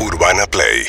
Urbana 0.00 0.46
Play 0.46 0.86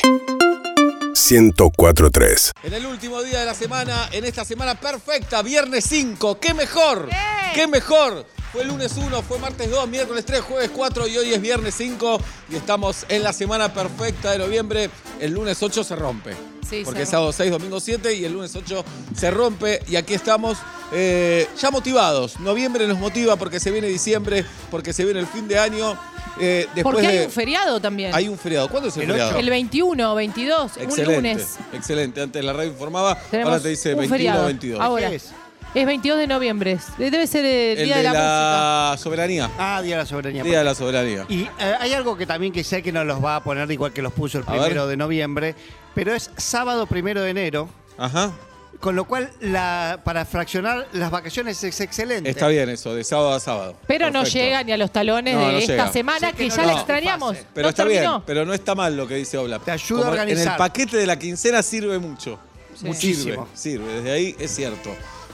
1043. 1.13 2.51
En 2.63 2.73
el 2.73 2.85
último 2.85 3.21
día 3.21 3.41
de 3.41 3.45
la 3.45 3.53
semana, 3.53 4.07
en 4.13 4.23
esta 4.23 4.45
semana 4.45 4.79
perfecta, 4.79 5.41
viernes 5.41 5.83
5, 5.89 6.39
¡qué 6.39 6.53
mejor! 6.53 7.09
¡Qué 7.53 7.67
mejor! 7.67 8.25
Fue 8.53 8.63
lunes 8.63 8.93
1, 8.95 9.21
fue 9.23 9.37
martes 9.37 9.69
2, 9.69 9.89
miércoles 9.89 10.25
3, 10.25 10.41
jueves 10.41 10.71
4 10.73 11.07
y 11.07 11.17
hoy 11.17 11.33
es 11.33 11.41
viernes 11.41 11.75
5 11.75 12.21
y 12.51 12.55
estamos 12.55 13.05
en 13.09 13.23
la 13.23 13.33
semana 13.33 13.73
perfecta 13.73 14.31
de 14.31 14.39
noviembre. 14.39 14.89
El 15.19 15.33
lunes 15.33 15.61
8 15.61 15.83
se 15.83 15.95
rompe. 15.97 16.33
Sí, 16.69 16.83
porque 16.85 16.99
se 16.99 17.03
es 17.03 17.09
sábado 17.09 17.33
6, 17.33 17.51
domingo 17.51 17.81
7 17.81 18.13
y 18.13 18.23
el 18.23 18.31
lunes 18.31 18.55
8 18.55 18.85
se 19.15 19.29
rompe 19.29 19.81
y 19.89 19.97
aquí 19.97 20.13
estamos 20.13 20.57
eh, 20.91 21.47
ya 21.59 21.71
motivados. 21.71 22.39
Noviembre 22.39 22.87
nos 22.87 22.97
motiva 22.99 23.35
porque 23.35 23.59
se 23.59 23.71
viene 23.71 23.87
diciembre, 23.87 24.45
porque 24.69 24.93
se 24.93 25.03
viene 25.05 25.19
el 25.19 25.27
fin 25.27 25.47
de 25.47 25.57
año. 25.59 25.97
eh, 26.39 26.65
después 26.73 26.93
Porque 26.95 27.07
hay 27.07 27.17
de- 27.19 27.25
un 27.25 27.31
feriado 27.31 27.79
también. 27.81 28.13
hay 28.15 28.27
un 28.29 28.37
feriado. 28.37 28.69
¿Cuándo 28.69 28.89
es 28.89 28.95
el, 28.97 29.03
El 29.03 29.09
feriado? 29.11 29.37
El 29.37 29.49
21, 29.49 30.15
22, 30.15 30.77
un 30.77 30.83
Excelente, 30.83 31.15
lunes. 31.15 31.57
excelente. 31.73 32.21
Antes 32.21 32.43
la 32.43 32.53
radio 32.53 32.69
informaba, 32.71 33.17
Tenemos 33.29 33.51
ahora 33.51 33.61
te 33.63 33.69
dice 33.69 33.89
un 33.93 33.99
21 33.99 34.17
feriado. 34.17 34.45
22. 34.45 34.79
Ahora. 34.81 35.09
¿Qué 35.09 35.15
es? 35.17 35.31
Es 35.73 35.85
22 35.85 36.19
de 36.19 36.27
noviembre. 36.27 36.77
Debe 36.97 37.27
ser 37.27 37.45
el, 37.45 37.77
El 37.77 37.85
Día 37.85 37.97
de 37.97 38.03
de 38.03 38.09
la, 38.09 38.91
la 38.91 38.97
soberanía. 38.97 39.49
Ah, 39.57 39.81
Día 39.81 39.95
de 39.97 40.01
la 40.03 40.05
Soberanía. 40.05 40.43
Día 40.43 40.57
de 40.59 40.63
la 40.65 40.75
soberanía. 40.75 41.25
Y 41.29 41.43
eh, 41.43 41.49
hay 41.79 41.93
algo 41.93 42.17
que 42.17 42.25
también 42.25 42.51
que 42.51 42.63
sé 42.65 42.81
que 42.83 42.91
nos 42.91 43.05
los 43.05 43.23
va 43.23 43.37
a 43.37 43.43
poner 43.43 43.71
igual 43.71 43.93
que 43.93 44.01
los 44.01 44.11
puso 44.11 44.37
el 44.37 44.43
primero 44.43 44.85
de 44.87 44.97
noviembre, 44.97 45.55
pero 45.95 46.13
es 46.13 46.29
sábado 46.35 46.87
primero 46.87 47.21
de 47.21 47.29
enero, 47.29 47.69
Ajá. 47.97 48.31
Con 48.81 48.95
lo 48.97 49.05
cual 49.05 49.29
la, 49.39 50.01
para 50.03 50.25
fraccionar 50.25 50.87
las 50.91 51.09
vacaciones 51.11 51.63
es 51.63 51.79
excelente. 51.79 52.29
Está 52.29 52.47
bien 52.49 52.67
eso, 52.69 52.93
de 52.93 53.03
sábado 53.05 53.31
a 53.33 53.39
sábado. 53.39 53.75
Pero 53.87 54.07
no 54.11 54.23
Perfecto. 54.23 54.39
llega 54.39 54.63
ni 54.63 54.71
a 54.73 54.77
los 54.77 54.91
talones 54.91 55.33
No, 55.35 55.39
de 55.47 55.51
no 55.53 55.57
esta 55.59 55.71
llega. 55.73 55.91
semana 55.93 56.29
Sí, 56.31 56.35
que, 56.35 56.43
que 56.43 56.49
ya 56.49 56.57
no, 56.57 56.67
la 56.67 56.73
extrañamos. 56.73 57.35
pase. 57.37 57.47
Pero 57.53 57.63
¿No 57.65 57.69
está 57.69 57.83
terminó? 57.83 58.09
bien, 58.11 58.23
pero 58.25 58.45
no 58.45 58.53
está 58.53 58.75
mal 58.75 58.97
lo 58.97 59.07
que 59.07 59.15
dice 59.15 59.37
Oblap. 59.37 59.63
Te 59.63 59.71
ayuda 59.71 60.01
a 60.01 60.03
Como 60.03 60.13
En 60.15 60.19
organizar. 60.19 60.51
el 60.53 60.57
paquete 60.57 60.97
de 60.97 61.05
la 61.07 61.17
quincena 61.17 61.63
sirve 61.63 61.97
mucho. 61.99 62.37
Sí. 62.75 62.85
Muchísimo. 62.87 63.47
Sirve, 63.53 63.83
sirve. 63.85 63.93
Desde 64.01 64.11
ahí 64.11 64.35
es 64.39 64.51
cierto. 64.55 64.89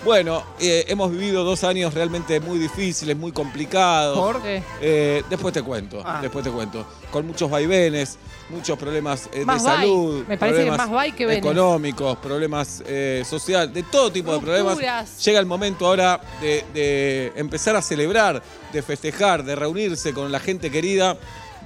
Bueno, 0.06 0.44
eh, 0.59 0.86
hemos 0.88 1.12
vivido 1.12 1.44
dos 1.44 1.64
años 1.64 1.94
realmente 1.94 2.40
muy 2.40 2.59
difíciles, 2.59 3.17
muy 3.17 3.31
complicados. 3.31 4.17
¿Por? 4.17 4.42
Eh, 4.45 5.23
después 5.30 5.54
te 5.54 5.62
cuento, 5.62 6.02
Ah. 6.06 6.20
después 6.22 6.44
te 6.45 6.52
cuento. 6.52 6.86
Con 7.12 7.26
muchos 7.28 7.50
vaivenes, 7.50 8.17
muchos 8.50 8.78
problemas 8.78 9.30
eh, 9.34 9.44
Más 9.44 9.64
de 9.64 9.70
salud. 9.70 10.23
Me 10.28 10.38
parece 10.38 10.59
que 10.59 10.66
problemas 10.66 10.78
más 10.78 10.89
vai 10.95 11.12
que 11.12 11.26
venes. 11.26 11.39
Económicos, 11.44 12.17
problemas 12.20 12.84
eh, 12.86 13.23
sociales, 13.28 13.73
de 13.73 13.84
todo 13.84 14.12
tipo 14.12 14.34
de 14.34 14.39
problemas. 14.39 14.78
Llega 15.26 15.39
el 15.39 15.45
momento 15.45 15.88
ahora 15.88 16.22
de, 16.42 16.64
de 16.73 17.34
empezar 17.36 17.76
a 17.76 17.82
celebrar, 17.82 18.42
de 18.72 18.82
festejar, 18.82 19.44
de 19.44 19.56
reunirse 19.56 20.14
con 20.14 20.32
la 20.32 20.39
gente 20.39 20.70
querida. 20.72 21.17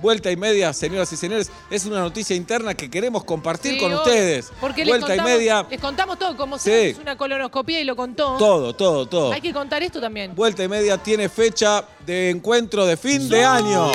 Vuelta 0.02 0.32
y 0.32 0.36
media, 0.36 0.74
señoras 0.74 1.12
y 1.14 1.18
señores, 1.18 1.52
es 1.70 1.86
una 1.86 2.00
noticia 2.00 2.36
interna 2.36 2.74
que 2.74 2.90
queremos 2.90 3.24
compartir 3.24 3.74
Sí, 3.74 3.80
con 3.80 3.94
ustedes. 3.94 4.52
Porque 4.60 4.84
Vuelta 4.84 5.08
les 5.08 5.16
y 5.16 5.18
contamos, 5.20 5.32
media, 5.40 5.66
Les 5.70 5.80
contamos 5.80 6.18
todo, 6.20 6.36
como 6.36 6.58
Sí. 6.58 6.64
si 6.72 6.72
es 6.90 6.98
una 6.98 7.16
colonoscopía 7.16 7.80
y 7.80 7.84
lo 7.84 7.96
contó. 7.96 8.36
todo, 8.38 8.74
todo, 8.76 9.08
todo. 9.08 9.32
Hay 9.32 9.42
que 9.42 9.54
contar 9.54 9.84
esto 9.84 10.02
también. 10.02 10.34
Vuelta 10.36 10.64
y 10.64 10.68
media 10.68 10.98
tiene 10.98 11.30
fecha 11.30 11.86
de 12.06 12.30
encuentro 12.32 12.86
de 12.86 12.98
fin 12.98 13.30
de 13.30 13.44
año. 13.46 13.92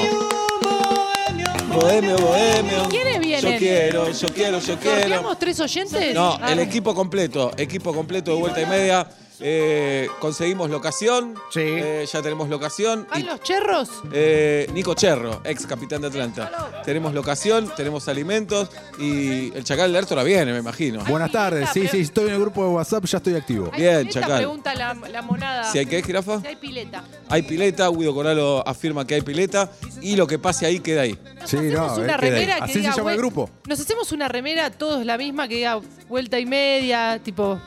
Bohemio, 1.75 2.17
bohemio. 2.17 2.89
¿Quiénes 2.89 3.21
vienen? 3.21 3.53
Yo 3.53 3.59
quiero, 3.59 4.11
yo 4.11 4.29
quiero, 4.29 4.59
yo 4.61 4.79
quiero. 4.79 5.01
¿Sorteamos 5.01 5.39
tres 5.39 5.61
oyentes? 5.61 6.15
No, 6.15 6.39
Ah. 6.41 6.53
el 6.53 6.61
equipo 6.61 6.95
completo, 6.95 7.51
equipo 7.57 7.93
completo 7.93 8.33
de 8.35 8.41
vuelta 8.41 8.61
y 8.63 8.67
media. 8.67 9.07
Eh, 9.41 10.09
conseguimos 10.21 10.71
locación. 10.71 11.35
Sí. 11.51 11.61
Eh, 11.63 12.07
ya 12.11 12.23
tenemos 12.23 12.49
locación. 12.49 13.07
¿Van 13.11 13.21
Y, 13.21 13.25
los 13.25 13.41
cherros? 13.41 13.91
eh, 14.13 14.67
Nico 14.73 14.95
Cherro, 14.95 15.41
ex 15.45 15.67
capitán 15.67 16.01
de 16.03 16.09
Atlanta. 16.09 16.83
Tenemos 16.85 17.13
locación, 17.15 17.71
tenemos 17.77 18.09
alimentos 18.09 18.71
y 18.99 19.55
el 19.57 19.65
Chacal 19.65 19.93
de 19.93 19.99
Lertora 19.99 20.23
viene, 20.23 20.53
me 20.53 20.59
imagino. 20.59 21.05
Buenas 21.05 21.31
tardes, 21.33 21.69
sí, 21.73 21.87
sí, 21.89 22.01
estoy 22.01 22.29
en 22.29 22.35
el 22.35 22.41
grupo 22.41 22.63
de 22.65 22.71
WhatsApp, 22.71 23.05
ya 23.05 23.19
estoy 23.19 23.35
activo. 23.35 23.71
¿Hay 23.73 23.81
Bien, 23.83 23.99
pileta? 23.99 24.21
Chacal. 24.21 24.37
Pregunta 24.39 24.75
la, 24.75 24.95
la 24.95 25.23
monada. 25.23 25.71
Si 25.71 25.79
hay 25.79 25.87
que, 25.87 26.03
jirafa. 26.03 26.41
Si 26.41 26.47
hay 26.47 26.57
pileta. 26.57 27.05
Hay 27.29 27.43
pileta, 27.43 27.89
Guido 27.89 28.15
Coralo 28.15 28.67
afirma 28.67 29.07
que 29.07 29.15
hay 29.17 29.23
pileta 29.23 29.71
y 30.01 30.17
lo 30.17 30.27
que 30.27 30.39
pase 30.39 30.67
ahí 30.67 30.81
queda 30.81 31.03
ahí. 31.03 31.19
Nos 31.41 31.51
Sí, 31.51 31.57
no, 31.57 31.95
una 31.95 32.15
eh, 32.15 32.17
remera 32.17 32.57
que 32.57 32.65
así 32.65 32.83
se 32.83 32.91
llama 32.93 33.13
el 33.13 33.19
grupo. 33.19 33.51
Nos 33.67 33.81
hacemos 33.81 34.13
una 34.13 34.29
remera 34.29 34.71
todos 34.71 35.05
la 35.05 35.17
misma 35.19 35.47
que 35.49 35.57
diga 35.57 35.81
vuelta 36.09 36.39
y 36.39 36.47
media, 36.47 37.21
tipo 37.23 37.61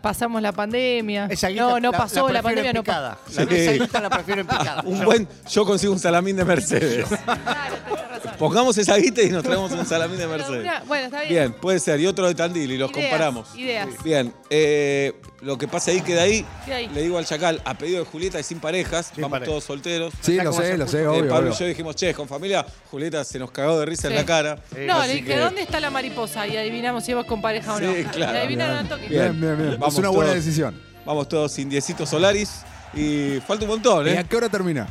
pasamos 0.00 0.40
la 0.42 0.52
pandemia. 0.52 1.26
Esa 1.30 1.48
guita 1.48 1.62
no, 1.62 1.80
no 1.80 1.90
la- 1.90 1.98
pasó, 1.98 2.28
la, 2.28 2.42
prefiero 2.42 2.42
pandemia 2.42 2.70
en 2.70 2.76
no 2.76 2.84
pasó. 2.84 2.84
picada. 2.84 3.18
Sí. 3.28 3.34
La, 3.36 3.42
esa 3.56 3.72
guita 3.84 4.00
la 4.00 4.10
prefiero 4.10 4.40
en 4.42 4.46
picada. 4.46 4.82
Un 4.84 4.98
Yo- 5.00 5.04
buen, 5.04 5.28
yo 5.50 5.64
consigo 5.64 5.92
un 5.92 5.98
salamín 5.98 6.36
de 6.36 6.44
Mercedes. 6.44 7.06
Claro. 7.08 7.76
Pongamos 8.38 8.76
esa 8.78 8.96
guita 8.96 9.22
y 9.22 9.30
nos 9.30 9.42
traemos 9.42 9.70
un 9.72 9.84
salamín 9.86 10.18
de 10.18 10.26
Mercedes. 10.26 10.60
una- 10.62 10.80
bueno, 10.86 11.04
está 11.06 11.20
bien. 11.20 11.28
Bien, 11.32 11.52
puede 11.52 11.78
ser. 11.78 12.00
Y 12.00 12.06
otro 12.06 12.26
de 12.26 12.34
Tandil 12.34 12.70
y 12.70 12.78
los 12.78 12.90
Ideas, 12.90 13.04
comparamos. 13.10 13.54
ideas. 13.56 13.88
Bien, 14.04 14.32
eh, 14.50 15.12
lo 15.40 15.58
que 15.58 15.68
pasa 15.68 15.90
ahí 15.90 16.00
queda 16.00 16.22
ahí. 16.22 16.44
Queda 16.64 16.76
ahí. 16.76 16.88
Le 16.88 17.02
digo 17.02 17.18
al 17.18 17.24
Chacal, 17.26 17.60
a 17.64 17.74
pedido 17.74 18.00
de 18.00 18.04
Julieta 18.04 18.38
y 18.40 18.42
sin 18.42 18.60
parejas, 18.60 19.06
Sin 19.14 19.22
vamos 19.22 19.36
pareja. 19.36 19.50
todos 19.50 19.64
solteros. 19.64 20.12
Sí, 20.20 20.36
lo 20.36 20.52
sé, 20.52 20.76
lo 20.78 20.86
sé, 20.88 21.02
Eh, 21.02 21.06
obvio. 21.06 21.20
Pablo 21.28 21.48
obvio. 21.50 21.52
y 21.52 21.58
yo 21.58 21.66
dijimos, 21.66 21.96
che, 21.96 22.14
con 22.14 22.28
familia, 22.28 22.64
Julieta 22.90 23.24
se 23.24 23.38
nos 23.38 23.50
cagó 23.50 23.78
de 23.80 23.86
risa 23.86 24.08
en 24.08 24.14
la 24.16 24.24
cara. 24.24 24.58
No, 24.86 25.02
le 25.06 25.14
dije, 25.14 25.24
que- 25.26 25.36
¿dónde 25.38 25.62
está 25.62 25.80
la 25.80 25.90
mariposa? 25.90 26.46
Y 26.46 26.56
adivinamos 26.56 27.04
si 27.04 27.14
vas 27.14 27.26
con 27.26 27.40
pareja 27.42 27.74
o 27.74 27.80
no. 27.80 27.92
Sí, 27.94 28.04
claro. 28.04 28.34
Y 28.34 28.36
adivinaron 28.38 28.88
toque. 28.88 29.08
Bien, 29.08 29.40
bien, 29.40 29.56
bien. 29.56 29.70
Vamos 29.78 29.94
es 29.94 29.98
una 29.98 30.08
buena 30.10 30.30
todos. 30.32 30.44
decisión. 30.44 30.80
Vamos 31.04 31.28
todos 31.28 31.52
sin 31.52 31.68
diecitos 31.68 32.08
solaris. 32.08 32.60
Y 32.94 33.40
falta 33.46 33.64
un 33.64 33.70
montón, 33.70 34.06
¿Y 34.06 34.10
a 34.10 34.20
¿eh? 34.20 34.26
qué 34.28 34.36
hora 34.36 34.48
termina? 34.50 34.86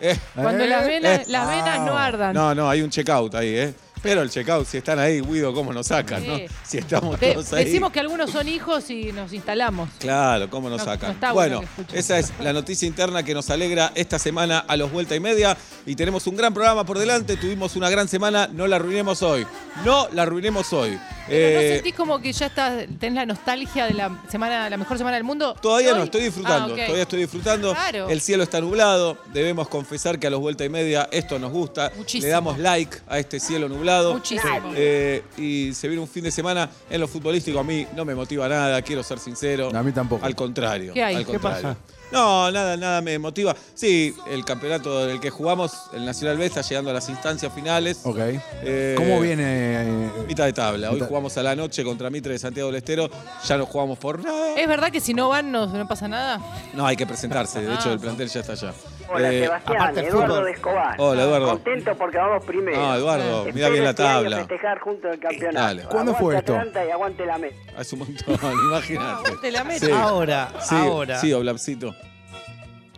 Eh, 0.00 0.16
Cuando 0.34 0.64
¿Eh? 0.64 0.68
las 0.68 0.86
venas, 0.86 1.20
Eh. 1.20 1.24
las 1.28 1.48
venas 1.48 1.80
no 1.80 1.96
Ah. 1.96 2.04
ardan. 2.06 2.34
No, 2.34 2.54
no, 2.54 2.68
hay 2.68 2.82
un 2.82 2.90
checkout 2.90 3.34
ahí, 3.34 3.48
¿eh? 3.56 3.74
Pero 4.02 4.22
el 4.22 4.30
checkout, 4.30 4.66
si 4.66 4.76
están 4.76 4.98
ahí, 4.98 5.20
Guido, 5.20 5.52
¿cómo 5.54 5.72
nos 5.72 5.86
sacan, 5.88 6.22
Sí. 6.22 6.28
no? 6.28 6.38
Si 6.64 6.78
estamos 6.78 7.18
De- 7.18 7.32
todos 7.32 7.52
ahí. 7.54 7.64
decimos 7.64 7.90
que 7.90 7.98
algunos 7.98 8.30
son 8.30 8.46
hijos 8.46 8.88
y 8.90 9.10
nos 9.10 9.32
instalamos. 9.32 9.88
Claro, 9.98 10.48
¿cómo 10.50 10.68
nos 10.68 10.78
No- 10.80 10.84
sacan? 10.84 11.08
no 11.08 11.14
está 11.14 11.32
bueno 11.32 11.56
bueno, 11.56 11.88
esa 11.92 12.18
es 12.18 12.32
la 12.40 12.52
noticia 12.52 12.86
interna 12.86 13.22
que 13.24 13.34
nos 13.34 13.48
alegra 13.50 13.90
esta 13.94 14.18
semana 14.18 14.58
a 14.68 14.76
los 14.76 14.92
vuelta 14.92 15.16
y 15.16 15.20
media. 15.20 15.56
Y 15.86 15.96
tenemos 15.96 16.26
un 16.26 16.36
gran 16.36 16.52
programa 16.54 16.84
por 16.84 16.98
delante. 16.98 17.36
Tuvimos 17.36 17.74
una 17.74 17.88
gran 17.90 18.06
semana. 18.06 18.48
No 18.52 18.66
la 18.68 18.76
arruinemos 18.76 19.22
hoy. 19.22 19.46
No 19.84 20.08
la 20.12 20.22
arruinemos 20.22 20.72
hoy. 20.72 20.98
Pero 21.28 21.54
¿No 21.56 21.60
Eh, 21.60 21.72
sentís 21.74 21.94
como 21.94 22.20
que 22.20 22.32
ya 22.32 22.46
estás, 22.46 22.84
tenés 22.98 23.14
la 23.16 23.26
nostalgia 23.26 23.86
de 23.86 23.94
la 23.94 24.22
semana, 24.28 24.70
la 24.70 24.76
mejor 24.76 24.96
semana 24.98 25.16
del 25.16 25.24
mundo? 25.24 25.54
Todavía 25.60 25.94
no, 25.94 26.04
estoy 26.04 26.22
disfrutando. 26.22 26.68
Ah, 26.68 26.76
ok. 26.76 26.80
Todavía 26.84 27.02
estoy 27.02 27.20
disfrutando. 27.20 27.72
Claro. 27.74 28.08
El 28.08 28.20
cielo 28.20 28.42
está 28.42 28.60
nublado. 28.60 29.18
Debemos 29.32 29.68
confesar 29.68 30.18
que 30.18 30.26
a 30.26 30.30
los 30.30 30.40
vuelta 30.40 30.64
y 30.64 30.68
media 30.68 31.08
esto 31.10 31.38
nos 31.38 31.52
gusta. 31.52 31.92
Muchísimo. 31.96 32.26
Le 32.26 32.30
damos 32.32 32.58
like 32.58 32.98
a 33.08 33.18
este 33.18 33.40
cielo 33.40 33.68
nublado. 33.68 34.12
Muchísimo. 34.14 34.72
Eh, 34.74 35.22
y 35.36 35.72
se 35.74 35.88
viene 35.88 36.02
un 36.02 36.08
fin 36.08 36.24
de 36.24 36.30
semana 36.30 36.68
en 36.90 37.00
lo 37.00 37.08
futbolístico. 37.08 37.58
A 37.58 37.64
mí 37.64 37.86
no 37.94 38.04
me 38.04 38.14
motiva 38.14 38.48
nada, 38.48 38.80
quiero 38.82 39.02
ser 39.02 39.18
sincero. 39.18 39.70
A 39.74 39.82
mí 39.82 39.92
tampoco. 39.92 40.24
Al 40.24 40.34
contrario. 40.34 40.92
¿Qué 40.94 41.02
hay? 41.02 41.16
al 41.16 41.26
¿Qué 41.26 41.32
contrario. 41.32 41.62
pasa? 41.62 41.76
No, 42.12 42.50
nada, 42.52 42.76
nada 42.76 43.00
me 43.00 43.18
motiva. 43.18 43.54
Sí, 43.74 44.14
el 44.30 44.44
campeonato 44.44 45.06
del 45.06 45.18
que 45.20 45.30
jugamos, 45.30 45.72
el 45.92 46.04
Nacional 46.04 46.38
B, 46.38 46.46
está 46.46 46.62
llegando 46.62 46.90
a 46.90 46.94
las 46.94 47.08
instancias 47.08 47.52
finales. 47.52 48.00
Ok. 48.04 48.18
Eh, 48.62 48.94
¿Cómo 48.96 49.20
viene? 49.20 49.44
eh, 49.46 50.10
Mitad 50.28 50.44
de 50.44 50.52
tabla. 50.52 50.90
Hoy 50.90 50.94
Mitad- 50.96 51.08
jugamos 51.08 51.36
a 51.36 51.42
la 51.42 51.56
noche 51.56 51.82
contra 51.84 52.08
Mitre 52.10 52.32
de 52.34 52.38
Santiago 52.38 52.68
del 52.68 52.76
Estero. 52.76 53.10
Ya 53.46 53.56
no 53.58 53.66
jugamos 53.66 53.98
por 53.98 54.22
nada. 54.22 54.54
¿Es 54.56 54.68
verdad 54.68 54.90
que 54.92 55.00
si 55.00 55.14
no 55.14 55.28
van 55.28 55.50
no, 55.50 55.66
no 55.66 55.88
pasa 55.88 56.06
nada? 56.06 56.40
No, 56.74 56.86
hay 56.86 56.96
que 56.96 57.06
presentarse. 57.06 57.60
De 57.60 57.74
hecho, 57.74 57.90
Ah. 57.90 57.92
el 57.94 57.98
plantel 57.98 58.28
ya 58.28 58.40
está 58.40 58.52
allá. 58.52 58.72
Hola 59.08 59.32
Eh, 59.32 59.40
Sebastián, 59.42 59.98
Eduardo 59.98 60.26
fútbol. 60.34 60.44
de 60.46 60.50
Escobar. 60.52 60.94
Hola, 60.98 61.22
Eduardo. 61.22 61.48
Contento 61.50 61.94
porque 61.96 62.18
vamos 62.18 62.44
primero. 62.44 62.78
Ah, 62.90 62.96
Eduardo, 62.96 63.44
mira 63.54 63.68
bien 63.68 63.84
la 63.84 63.90
este 63.90 64.02
tabla. 64.02 64.36
festejar 64.38 64.78
junto 64.80 65.08
el 65.08 65.18
campeonato. 65.20 65.58
Dale. 65.66 65.82
¿Cuándo 65.84 66.14
fue 66.14 66.34
Aguante 66.36 66.38
esto? 66.38 66.52
Atlanta 66.58 66.84
y 66.86 66.90
aguante 66.90 67.26
la 67.26 67.38
meta. 67.38 67.56
Hace 67.76 67.94
un 67.94 67.98
montón, 68.00 68.52
imagínate. 68.68 69.06
Aguante 69.28 69.50
la 69.52 69.64
meta. 69.64 69.86
Sí. 69.86 69.92
Ahora, 69.92 70.52
Sí, 70.60 70.74
ahora, 70.74 71.20
Sí, 71.20 71.32
Oblapcito. 71.32 71.94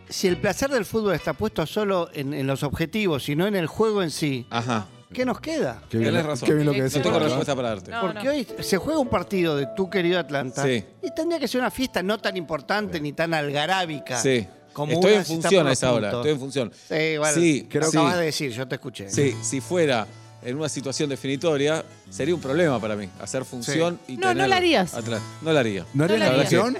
si 0.09 0.27
el 0.27 0.37
placer 0.37 0.69
del 0.71 0.85
fútbol 0.85 1.13
está 1.13 1.33
puesto 1.33 1.65
solo 1.67 2.09
en, 2.13 2.33
en 2.33 2.47
los 2.47 2.63
objetivos 2.63 3.29
y 3.29 3.35
no 3.35 3.45
en 3.45 3.55
el 3.55 3.67
juego 3.67 4.01
en 4.01 4.09
sí, 4.09 4.47
Ajá. 4.49 4.87
¿qué 5.13 5.25
nos 5.25 5.39
queda? 5.39 5.83
Qué 5.89 5.99
bien, 5.99 6.09
Tenés 6.11 6.25
razón. 6.25 6.47
qué 6.47 6.53
bien 6.55 6.65
lo 6.65 6.71
que 6.71 6.77
No 6.79 6.83
decís. 6.85 7.01
tengo 7.03 7.13
¿verdad? 7.13 7.27
respuesta 7.27 7.55
para 7.55 7.69
darte. 7.69 7.91
No, 7.91 8.01
Porque 8.01 8.23
no. 8.23 8.31
hoy 8.31 8.47
se 8.61 8.77
juega 8.77 8.99
un 8.99 9.09
partido 9.09 9.55
de 9.55 9.67
tu 9.75 9.89
querido 9.91 10.19
Atlanta 10.19 10.63
Sí. 10.63 10.83
y 11.03 11.11
tendría 11.13 11.39
que 11.39 11.47
ser 11.47 11.61
una 11.61 11.69
fiesta 11.71 12.01
no 12.01 12.17
tan 12.17 12.35
importante 12.35 12.99
ni 12.99 13.13
tan 13.13 13.33
algarábica. 13.35 14.17
Sí. 14.17 14.47
Como 14.79 14.93
Estoy 14.93 15.13
en 15.13 15.25
función 15.25 15.67
a 15.67 15.71
esa 15.71 15.91
hora. 15.93 16.09
puntos. 16.11 16.19
Estoy 16.19 16.31
en 16.31 16.39
función. 16.39 16.71
Sí, 16.87 17.17
bueno, 17.17 17.33
Sí, 17.35 17.67
lo 17.71 17.81
sí. 17.83 17.97
acabas 17.97 18.17
de 18.17 18.25
decir, 18.25 18.51
yo 18.51 18.67
te 18.67 18.75
escuché. 18.75 19.09
Sí, 19.09 19.35
si 19.41 19.59
fuera 19.61 20.07
en 20.41 20.55
una 20.57 20.69
situación 20.69 21.09
definitoria, 21.09 21.83
sería 22.09 22.33
un 22.33 22.39
problema 22.41 22.79
para 22.79 22.95
mí. 22.95 23.09
Hacer 23.21 23.43
función 23.43 23.99
y 24.07 24.15
No, 24.15 24.27
no 24.27 24.33
tener 24.33 24.49
la 24.49 24.55
harías. 24.55 24.93
atrás. 24.93 25.21
No 25.41 25.51
la 25.51 25.59
haría. 25.59 25.85
¿No 25.93 26.05
harías 26.05 26.19
No 26.19 26.25
la 26.25 26.31
la 26.31 26.37
versión? 26.37 26.77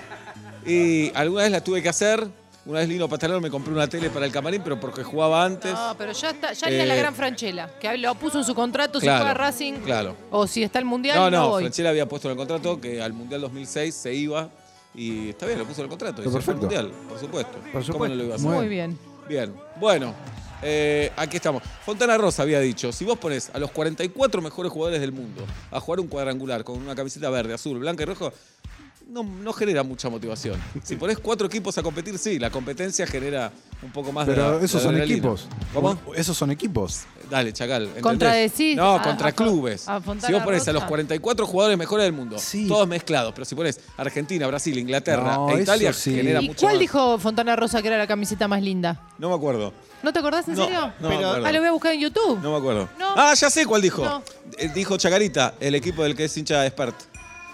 Y 0.66 1.12
alguna 1.16 1.44
vez 1.44 1.52
la 1.52 1.64
tuve 1.64 1.82
que 1.82 1.90
hacer. 1.90 2.28
Una 2.66 2.80
vez 2.80 2.90
Lino 2.90 3.10
Patalón 3.10 3.42
me 3.42 3.50
compré 3.50 3.74
una 3.74 3.88
tele 3.88 4.10
para 4.10 4.26
el 4.26 4.32
camarín, 4.32 4.62
pero 4.64 4.80
porque 4.80 5.04
jugaba 5.04 5.44
antes. 5.44 5.74
No, 5.74 5.96
pero 5.98 6.12
ya 6.12 6.30
está, 6.30 6.54
ya 6.54 6.68
haría 6.68 6.84
Eh, 6.84 6.88
la 6.88 6.96
gran 6.96 7.16
Franchella, 7.16 7.70
que 7.80 7.98
lo 7.98 8.14
puso 8.16 8.38
en 8.40 8.44
su 8.46 8.54
contrato 8.54 9.00
claro, 9.00 9.18
si 9.18 9.22
juega 9.24 9.34
Racing 9.34 9.74
claro. 9.86 10.16
o 10.30 10.46
si 10.46 10.62
está 10.62 10.78
el 10.78 10.86
Mundial, 10.86 11.18
No, 11.18 11.32
no, 11.32 11.38
no, 11.38 11.50
voy. 11.50 11.64
Franchella 11.64 11.90
había 11.90 12.08
puesto 12.08 12.28
en 12.28 12.34
el 12.34 12.38
contrato 12.38 12.80
que 12.80 13.02
al 13.02 13.14
Mundial 13.14 13.42
2006 13.42 13.96
se 13.96 14.14
iba 14.14 14.50
y 14.96 15.30
está 15.30 15.46
bien, 15.46 15.60
lo 15.60 15.66
puso 15.66 15.82
en 15.82 15.86
el 15.86 15.90
contrato. 15.90 16.22
Y 16.22 16.26
Pero 16.26 16.32
se 16.38 16.42
fue 16.42 16.54
al 16.54 16.60
perfecto. 16.60 16.84
Mundial, 16.84 17.08
por 17.10 17.20
supuesto. 17.20 17.58
Por 17.72 17.92
¿Cómo 17.92 18.08
no 18.08 18.16
lo 18.16 18.24
iba 18.24 18.34
a 18.34 18.38
hacer? 18.38 18.50
Muy 18.50 18.68
bien. 18.68 18.98
Bien, 19.28 19.54
bueno, 19.80 20.14
Eh, 20.62 21.10
aquí 21.16 21.38
estamos. 21.38 21.64
Fontana 21.86 22.18
Rosa 22.18 22.42
había 22.44 22.60
dicho, 22.60 22.92
si 22.92 23.06
vos 23.06 23.18
pones 23.18 23.50
a 23.54 23.60
los 23.60 23.72
44 23.72 24.42
mejores 24.42 24.70
jugadores 24.70 25.00
del 25.00 25.14
mundo 25.14 25.46
a 25.72 25.80
jugar 25.80 26.02
un 26.02 26.08
cuadrangular 26.08 26.66
con 26.66 26.78
una 26.82 26.96
camiseta 26.96 27.30
verde, 27.30 27.54
azul, 27.54 27.80
blanca 27.80 28.04
y 28.04 28.06
rojo, 28.08 28.34
no, 29.10 29.24
no 29.24 29.54
genera 29.54 29.84
mucha 29.84 30.10
motivación. 30.10 30.60
Si 30.84 30.96
pones 30.96 31.18
cuatro 31.20 31.48
equipos 31.48 31.78
a 31.78 31.84
competir, 31.84 32.18
sí, 32.18 32.40
la 32.40 32.50
competencia 32.50 33.06
genera 33.08 33.52
un 33.82 33.92
poco 33.92 34.12
más 34.12 34.28
de 34.28 34.34
Pero 34.34 34.60
de 34.60 34.66
esos 34.66 34.82
son 34.82 34.92
adrenalina. 34.92 35.18
equipos. 35.18 35.48
¿Cómo? 35.74 35.98
Esos 36.16 36.38
son 36.38 36.52
equipos. 36.52 37.02
Dale, 37.30 37.54
Chacal. 37.54 37.84
¿entendés? 37.84 38.04
Contradecís 38.04 38.76
No, 38.76 38.96
a- 38.96 39.02
contra 39.02 39.30
a 39.30 39.32
clubes. 39.32 39.88
a 39.88 40.02
Fontana 40.02 40.28
si 40.28 40.34
vos 40.34 40.44
pones 40.44 40.68
a 40.68 40.74
los 40.74 40.82
Rosa. 40.82 40.88
44 40.90 41.46
jugadores 41.46 41.78
mejores 41.78 42.04
del 42.06 42.14
mundo, 42.14 42.38
Sí. 42.40 42.68
todos 42.68 42.88
mezclados, 42.88 43.34
pero 43.34 43.46
si 43.46 43.56
pones 43.56 43.80
Argentina, 43.98 44.48
Brasil, 44.48 44.78
Inglaterra 44.78 45.36
No, 45.36 45.50
e 45.52 45.62
Italia, 45.62 45.94
sí. 45.94 46.16
genera 46.16 46.42
¿Y 46.42 46.48
mucho 46.50 46.62
cuál 46.62 46.74
más. 46.74 46.80
dijo 46.80 47.18
Fontana 47.20 47.56
Rosa 47.56 47.82
que 47.82 47.88
era 47.88 47.98
la 47.98 48.08
camiseta 48.08 48.48
más 48.48 48.62
linda? 48.62 49.08
No 49.18 49.30
me 49.30 49.36
acuerdo. 49.36 49.74
¿No 50.02 50.12
te 50.14 50.20
acordás 50.20 50.48
en 50.48 50.56
No, 50.56 50.64
serio? 50.66 50.94
no 51.00 51.10
me 51.10 51.16
Pero- 51.16 51.28
acuerdo. 51.30 51.46
Ah, 51.48 51.52
lo 51.52 51.60
voy 51.60 51.68
a 51.68 51.72
buscar 51.72 51.94
en 51.94 52.00
YouTube. 52.02 52.40
No 52.42 52.52
me 52.52 52.58
acuerdo. 52.58 52.90
No. 52.98 53.14
Ah, 53.16 53.34
ya 53.36 53.50
sé 53.50 53.66
cuál 53.66 53.82
dijo. 53.82 54.04
No. 54.04 54.24
Eh, 54.58 54.70
Dijo 54.74 54.98
Chacarita, 54.98 55.54
el 55.60 55.76
equipo 55.76 56.04
del 56.04 56.16
que 56.16 56.26
es 56.26 56.36
hincha 56.38 56.62
de 56.62 56.70
Spart. 56.70 56.96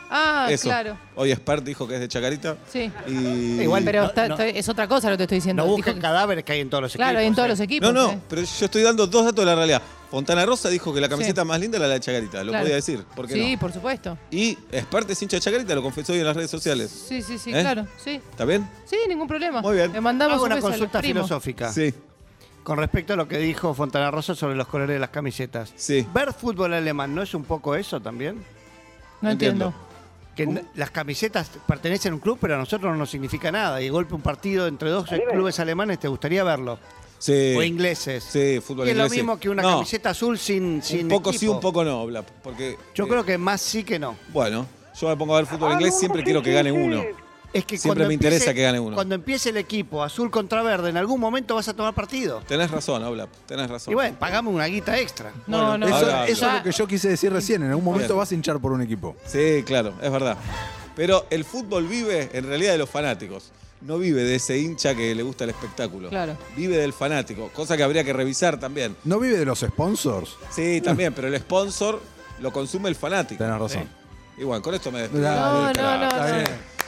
Ah, 0.10 0.48
Eso. 0.50 0.64
claro. 0.70 0.98
Hoy 1.16 1.34
Spart 1.34 1.64
dijo 1.64 1.88
que 1.88 1.96
es 1.96 2.00
de 2.00 2.08
Chacarita. 2.08 2.58
Sí. 2.72 2.92
Y... 3.08 3.62
Igual, 3.62 3.84
Pero 3.84 4.02
No, 4.04 4.08
está- 4.08 4.28
no. 4.28 4.36
está- 4.36 4.48
es 4.48 4.70
otra 4.70 4.88
cosa 4.88 5.10
lo 5.10 5.14
que 5.14 5.18
te 5.20 5.24
estoy 5.24 5.38
diciendo. 5.38 5.64
No 5.64 5.68
Dijo 5.68 5.78
busquen 5.78 5.96
que- 5.96 6.02
cadáveres 6.02 6.44
que 6.44 6.54
hay 6.54 6.60
en 6.62 6.70
todos 6.70 6.84
los 6.84 6.92
equipos. 6.92 7.06
claro, 7.10 7.20
en 7.20 7.34
todos 7.36 7.46
¿eh? 7.48 7.50
los 7.50 7.60
equipos. 7.60 7.94
No, 7.94 8.08
no, 8.08 8.12
eh. 8.12 8.20
pero 8.30 8.42
yo 8.44 8.66
estoy 8.66 8.84
dando 8.84 9.08
dos 9.08 9.26
datos 9.26 9.40
de 9.44 9.46
la 9.46 9.56
realidad. 9.56 9.82
Fontana 10.12 10.46
Rosa 10.46 10.70
dijo 10.70 10.94
que 10.94 11.02
la 11.02 11.10
camiseta 11.10 11.44
más 11.44 11.60
linda 11.60 11.78
era 11.78 11.88
la 11.88 11.96
de 11.96 12.00
Chacarita. 12.00 12.44
Lo 12.44 12.52
Claro. 12.52 12.64
podía 12.64 12.76
decir. 12.76 13.04
¿Por 13.16 13.28
qué 13.28 13.34
Sí, 13.34 13.54
no? 13.54 13.60
por 13.60 13.74
supuesto. 13.74 14.18
Y 14.32 14.58
Spart 14.82 15.10
es 15.10 15.22
hincha 15.22 15.38
de 15.38 15.42
Chacarita, 15.42 15.76
lo 15.76 15.82
confesó 15.82 16.14
hoy 16.14 16.20
en 16.20 16.26
las 16.26 16.36
redes 16.36 16.52
sociales. 16.52 16.90
Sí, 17.10 17.22
sí, 17.22 17.38
sí, 17.38 17.50
¿Eh? 17.50 17.60
claro. 17.62 17.86
Sí. 17.98 18.22
¿Está 18.32 18.46
bien? 18.46 18.70
Sí, 18.86 18.98
ningún 19.10 19.28
problema. 19.28 19.62
Muy 19.62 19.76
bien. 19.76 19.92
Le 19.92 20.00
mandamos 20.02 20.36
Hago 20.36 20.44
un 20.44 20.48
una 20.48 20.56
beso 20.56 20.68
a 20.68 20.70
los 20.70 20.78
consulta 20.80 21.00
primos. 21.00 21.26
filosófica 21.26 21.74
Sí. 21.74 21.94
con 22.64 22.78
respecto 22.78 23.14
a 23.14 23.16
lo 23.16 23.28
que 23.28 23.40
dijo 23.40 23.74
Fontana 23.74 24.10
Rosa 24.12 24.36
sobre 24.36 24.56
los 24.56 24.68
colores 24.68 24.94
de 24.94 25.00
las 25.00 25.10
camisetas. 25.10 25.74
Sí. 25.76 26.06
Ver 26.14 26.32
fútbol 26.34 26.74
alemán 26.74 27.14
no 27.14 27.22
es 27.24 27.34
un 27.34 27.44
poco 27.44 27.76
eso 27.76 28.00
también. 28.00 28.44
No 29.22 29.32
entiendo. 29.32 29.66
Entiendo. 29.66 29.95
Que 30.36 30.64
las 30.76 30.92
camisetas 30.92 31.50
pertenecen 31.66 32.12
a 32.12 32.16
un 32.16 32.22
club, 32.22 32.38
pero 32.42 32.56
a 32.56 32.58
nosotros 32.58 32.92
no 32.92 32.98
nos 32.98 33.10
significa 33.10 33.52
nada. 33.52 33.82
Y 33.82 33.86
de 33.86 33.90
golpe 33.90 34.14
un 34.16 34.22
partido 34.22 34.68
entre 34.68 34.90
dos 34.90 35.08
clubes 35.32 35.60
alemanes, 35.60 36.00
¿te 36.00 36.08
gustaría 36.08 36.44
verlo? 36.44 36.78
Sí. 37.18 37.56
O 37.58 37.64
ingleses. 37.64 38.24
Sí, 38.24 38.60
fútbol 38.60 38.88
Y 38.88 38.92
es 38.92 38.98
lo 38.98 39.10
mismo 39.10 39.40
que 39.40 39.50
una 39.50 39.62
No, 39.64 39.70
camiseta 39.76 40.10
azul 40.10 40.38
sin, 40.38 40.84
sin 40.84 41.04
Un 41.04 41.10
poco 41.10 41.32
sí, 41.32 41.48
un 41.48 41.60
poco 41.62 41.84
no, 41.84 42.06
porque 42.44 42.78
Yo 42.94 43.06
eh, 43.06 43.08
creo 43.08 43.24
que 43.26 43.38
más 43.38 43.62
sí 43.62 43.84
que 43.84 43.98
no. 43.98 44.18
bueno, 44.34 44.68
yo 45.00 45.08
me 45.08 45.16
pongo 45.16 45.34
a 45.36 45.38
ver 45.40 45.46
fútbol 45.48 45.72
Ah, 45.72 45.74
inglés, 45.76 45.98
siempre 45.98 46.24
quiero 46.24 46.44
que 46.44 46.52
gane 46.54 46.72
uno. 46.72 47.02
Es 47.56 47.64
que 47.66 47.78
Siempre 47.78 48.00
cuando 48.02 48.08
me 48.10 48.14
interesa 48.16 48.46
empiece- 48.52 48.54
que 48.56 48.62
gane 48.64 48.80
uno. 48.82 48.96
Cuando 48.96 49.16
empiece 49.16 49.50
el 49.50 49.58
equipo 49.58 50.04
azul 50.04 50.30
contra 50.30 50.62
verde, 50.62 50.90
en 50.90 50.98
algún 50.98 51.20
momento 51.22 51.56
vas 51.56 51.68
a 51.70 51.74
tomar 51.74 51.94
partido. 51.94 52.42
Tenés 52.48 52.70
razón, 52.70 53.02
Obla, 53.04 53.28
tenés 53.48 53.70
razón. 53.70 53.92
Y 53.94 53.96
bueno, 53.96 54.18
pagame 54.20 54.50
una 54.50 54.66
guita 54.66 55.00
extra. 55.00 55.32
No, 55.48 55.70
Bueno, 55.70 55.88
no. 55.88 55.98
Eso, 55.98 56.24
es 56.26 56.42
lo 56.42 56.64
que 56.64 56.72
yo 56.74 56.86
quise 56.86 57.08
decir 57.10 57.32
recién. 57.32 57.64
En 57.64 57.70
algún 57.70 57.86
momento 57.86 58.10
Bien. 58.10 58.18
vas 58.18 58.32
a 58.32 58.36
hinchar 58.36 58.60
por 58.60 58.74
un 58.74 58.82
equipo. 58.82 59.16
Sí, 59.26 59.64
claro, 59.66 59.94
es 60.02 60.12
verdad. 60.12 60.38
Pero 60.98 61.26
el 61.30 61.46
fútbol 61.46 61.88
vive 61.88 62.30
en 62.34 62.46
realidad 62.46 62.74
de 62.74 62.78
los 62.78 62.90
fanáticos. 62.90 63.52
No 63.82 63.98
vive 64.00 64.24
de 64.24 64.36
ese 64.36 64.58
hincha 64.58 64.94
que 64.96 65.14
le 65.16 65.24
gusta 65.24 65.44
el 65.46 65.52
espectáculo. 65.52 66.10
Claro. 66.10 66.36
Vive 66.58 66.76
del 66.78 66.92
fanático, 66.92 67.50
cosa 67.54 67.78
que 67.78 67.84
habría 67.84 68.04
que 68.04 68.14
revisar 68.14 68.60
también. 68.60 68.96
¿No 69.04 69.20
vive 69.20 69.38
de 69.38 69.46
los 69.46 69.60
sponsors? 69.60 70.36
Sí, 70.50 70.82
también, 70.82 71.14
pero 71.14 71.28
el 71.28 71.38
sponsor 71.40 72.02
lo 72.42 72.52
consume 72.52 72.90
el 72.90 72.96
fanático. 72.96 73.44
Tenés 73.44 73.60
razón. 73.60 73.84
Sí. 73.84 74.42
Y 74.42 74.44
bueno, 74.44 74.62
con 74.62 74.74
esto 74.76 74.92
me 74.92 75.02
despido. 75.02 75.22
No, 75.24 75.72
no, 75.74 75.98
no. 76.00 76.44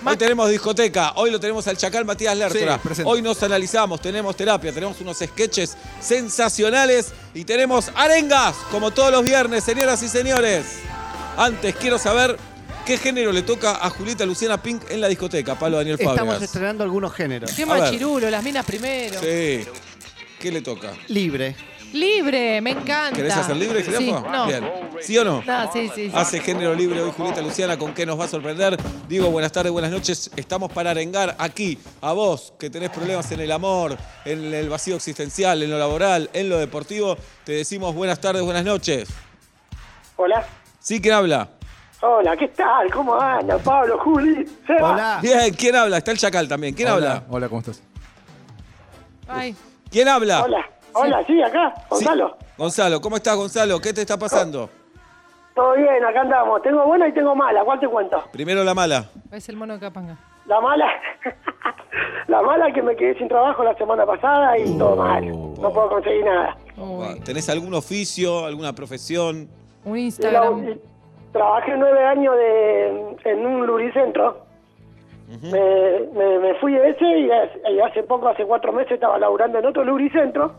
Hoy 0.05 0.15
tenemos 0.15 0.49
discoteca, 0.49 1.13
hoy 1.15 1.31
lo 1.31 1.39
tenemos 1.39 1.67
al 1.67 1.75
Chacal 1.75 2.05
Matías 2.05 2.37
Lertora. 2.37 2.75
Sí, 2.75 2.81
presente. 2.83 3.09
hoy 3.11 3.21
nos 3.21 3.41
analizamos, 3.43 3.99
tenemos 3.99 4.35
terapia, 4.35 4.71
tenemos 4.71 4.99
unos 5.01 5.17
sketches 5.17 5.75
sensacionales 5.99 7.07
y 7.33 7.43
tenemos 7.43 7.91
arengas, 7.95 8.55
como 8.71 8.91
todos 8.91 9.11
los 9.11 9.23
viernes, 9.23 9.63
señoras 9.63 10.01
y 10.03 10.07
señores. 10.07 10.65
Antes 11.35 11.75
quiero 11.75 11.97
saber 11.97 12.37
qué 12.85 12.97
género 12.97 13.31
le 13.31 13.41
toca 13.41 13.83
a 13.83 13.89
Julieta 13.89 14.25
Luciana 14.25 14.61
Pink 14.61 14.83
en 14.89 15.01
la 15.01 15.07
discoteca, 15.07 15.55
Palo 15.57 15.77
Daniel 15.77 15.97
Estamos 15.99 16.17
Fábregas. 16.17 16.41
estrenando 16.43 16.83
algunos 16.83 17.13
géneros. 17.13 17.51
Qué 17.51 17.65
machirulo, 17.65 18.29
las 18.29 18.43
minas 18.43 18.65
primero. 18.65 19.19
Sí. 19.19 19.65
¿Qué 20.39 20.51
le 20.51 20.61
toca? 20.61 20.93
Libre. 21.07 21.55
Libre, 21.93 22.59
me 22.61 22.71
encanta. 22.71 23.11
¿Querés 23.15 23.35
hacer 23.35 23.55
libre, 23.55 23.83
Sí, 23.83 23.91
jirafa? 23.91 24.29
no. 24.29 24.45
Bien. 24.47 24.69
¿Sí 25.01 25.17
o 25.17 25.23
no? 25.23 25.41
No, 25.45 25.71
sí, 25.71 25.89
sí. 25.95 26.09
sí. 26.09 26.11
Hace 26.13 26.39
género 26.39 26.73
libre 26.73 27.01
hoy 27.01 27.11
Julieta 27.15 27.41
Luciana, 27.41 27.77
¿con 27.77 27.93
qué 27.93 28.05
nos 28.05 28.19
va 28.19 28.25
a 28.25 28.27
sorprender? 28.27 28.77
Digo, 29.07 29.29
buenas 29.29 29.51
tardes, 29.51 29.71
buenas 29.71 29.91
noches. 29.91 30.29
Estamos 30.35 30.71
para 30.71 30.91
arengar 30.91 31.35
aquí 31.39 31.77
a 32.01 32.11
vos 32.13 32.53
que 32.59 32.69
tenés 32.69 32.89
problemas 32.89 33.31
en 33.31 33.39
el 33.39 33.51
amor, 33.51 33.95
en 34.25 34.53
el 34.53 34.69
vacío 34.69 34.95
existencial, 34.95 35.63
en 35.63 35.69
lo 35.71 35.79
laboral, 35.79 36.29
en 36.33 36.49
lo 36.49 36.57
deportivo. 36.57 37.15
Te 37.45 37.53
decimos 37.53 37.95
buenas 37.95 38.19
tardes, 38.19 38.41
buenas 38.43 38.65
noches. 38.65 39.07
Hola. 40.17 40.45
¿Sí 40.79 40.99
quién 41.01 41.13
habla? 41.13 41.49
Hola, 42.01 42.35
¿qué 42.37 42.49
tal? 42.49 42.91
¿Cómo 42.91 43.15
anda, 43.19 43.57
Pablo, 43.57 43.97
Juli? 43.99 44.45
Seba? 44.67 44.93
Hola. 44.93 45.19
Bien, 45.21 45.53
¿quién 45.53 45.75
habla? 45.75 45.97
Está 45.97 46.11
el 46.11 46.17
Chacal 46.17 46.47
también. 46.47 46.73
¿Quién 46.75 46.89
Hola. 46.89 47.13
habla? 47.13 47.23
Hola, 47.29 47.49
¿cómo 47.49 47.61
estás? 47.61 47.81
Ay, 49.27 49.55
¿Quién 49.89 50.07
habla? 50.07 50.43
Hola. 50.43 50.65
Hola, 50.97 51.23
sí, 51.25 51.41
acá, 51.41 51.73
Sí. 51.75 51.81
Gonzalo. 51.89 52.37
Gonzalo, 52.57 53.01
¿cómo 53.01 53.15
estás, 53.17 53.35
Gonzalo? 53.37 53.79
¿Qué 53.79 53.93
te 53.93 54.01
está 54.01 54.17
pasando? 54.17 54.69
Todo 55.55 55.73
bien, 55.75 56.03
acá 56.05 56.21
andamos. 56.21 56.61
Tengo 56.61 56.85
buena 56.85 57.07
y 57.07 57.13
tengo 57.13 57.35
mala. 57.35 57.63
¿Cuál 57.63 57.79
te 57.79 57.87
cuento? 57.87 58.23
Primero 58.31 58.63
la 58.63 58.73
mala. 58.73 59.05
es 59.31 59.49
el 59.49 59.55
mono 59.57 59.73
de 59.73 59.79
Capanga. 59.79 60.17
La 60.45 60.61
mala. 60.61 60.87
la 62.27 62.41
mala 62.41 62.71
que 62.71 62.81
me 62.81 62.95
quedé 62.95 63.17
sin 63.17 63.27
trabajo 63.27 63.63
la 63.63 63.75
semana 63.75 64.05
pasada 64.05 64.57
y 64.57 64.77
todo 64.77 64.95
mal. 64.95 65.25
No 65.27 65.71
puedo 65.73 65.89
conseguir 65.89 66.25
nada. 66.25 66.55
¿Tenés 67.25 67.49
algún 67.49 67.73
oficio, 67.73 68.45
alguna 68.45 68.73
profesión? 68.73 69.49
un 69.83 69.93
la- 69.93 69.99
Instagram. 69.99 70.77
trabajé 71.31 71.75
nueve 71.77 72.05
años 72.05 72.35
de, 72.35 73.17
en 73.25 73.45
un 73.45 73.65
lubricentro. 73.65 74.45
me, 75.27 75.99
me- 76.13 76.39
me 76.39 76.53
fui 76.59 76.73
de 76.73 76.89
ese 76.89 77.05
y 77.19 77.31
hace, 77.31 77.61
y 77.73 77.79
hace 77.79 78.03
poco, 78.03 78.27
hace 78.29 78.45
cuatro 78.45 78.71
meses, 78.71 78.93
estaba 78.93 79.17
laburando 79.17 79.57
en 79.59 79.65
otro 79.65 79.83
lubricentro, 79.83 80.53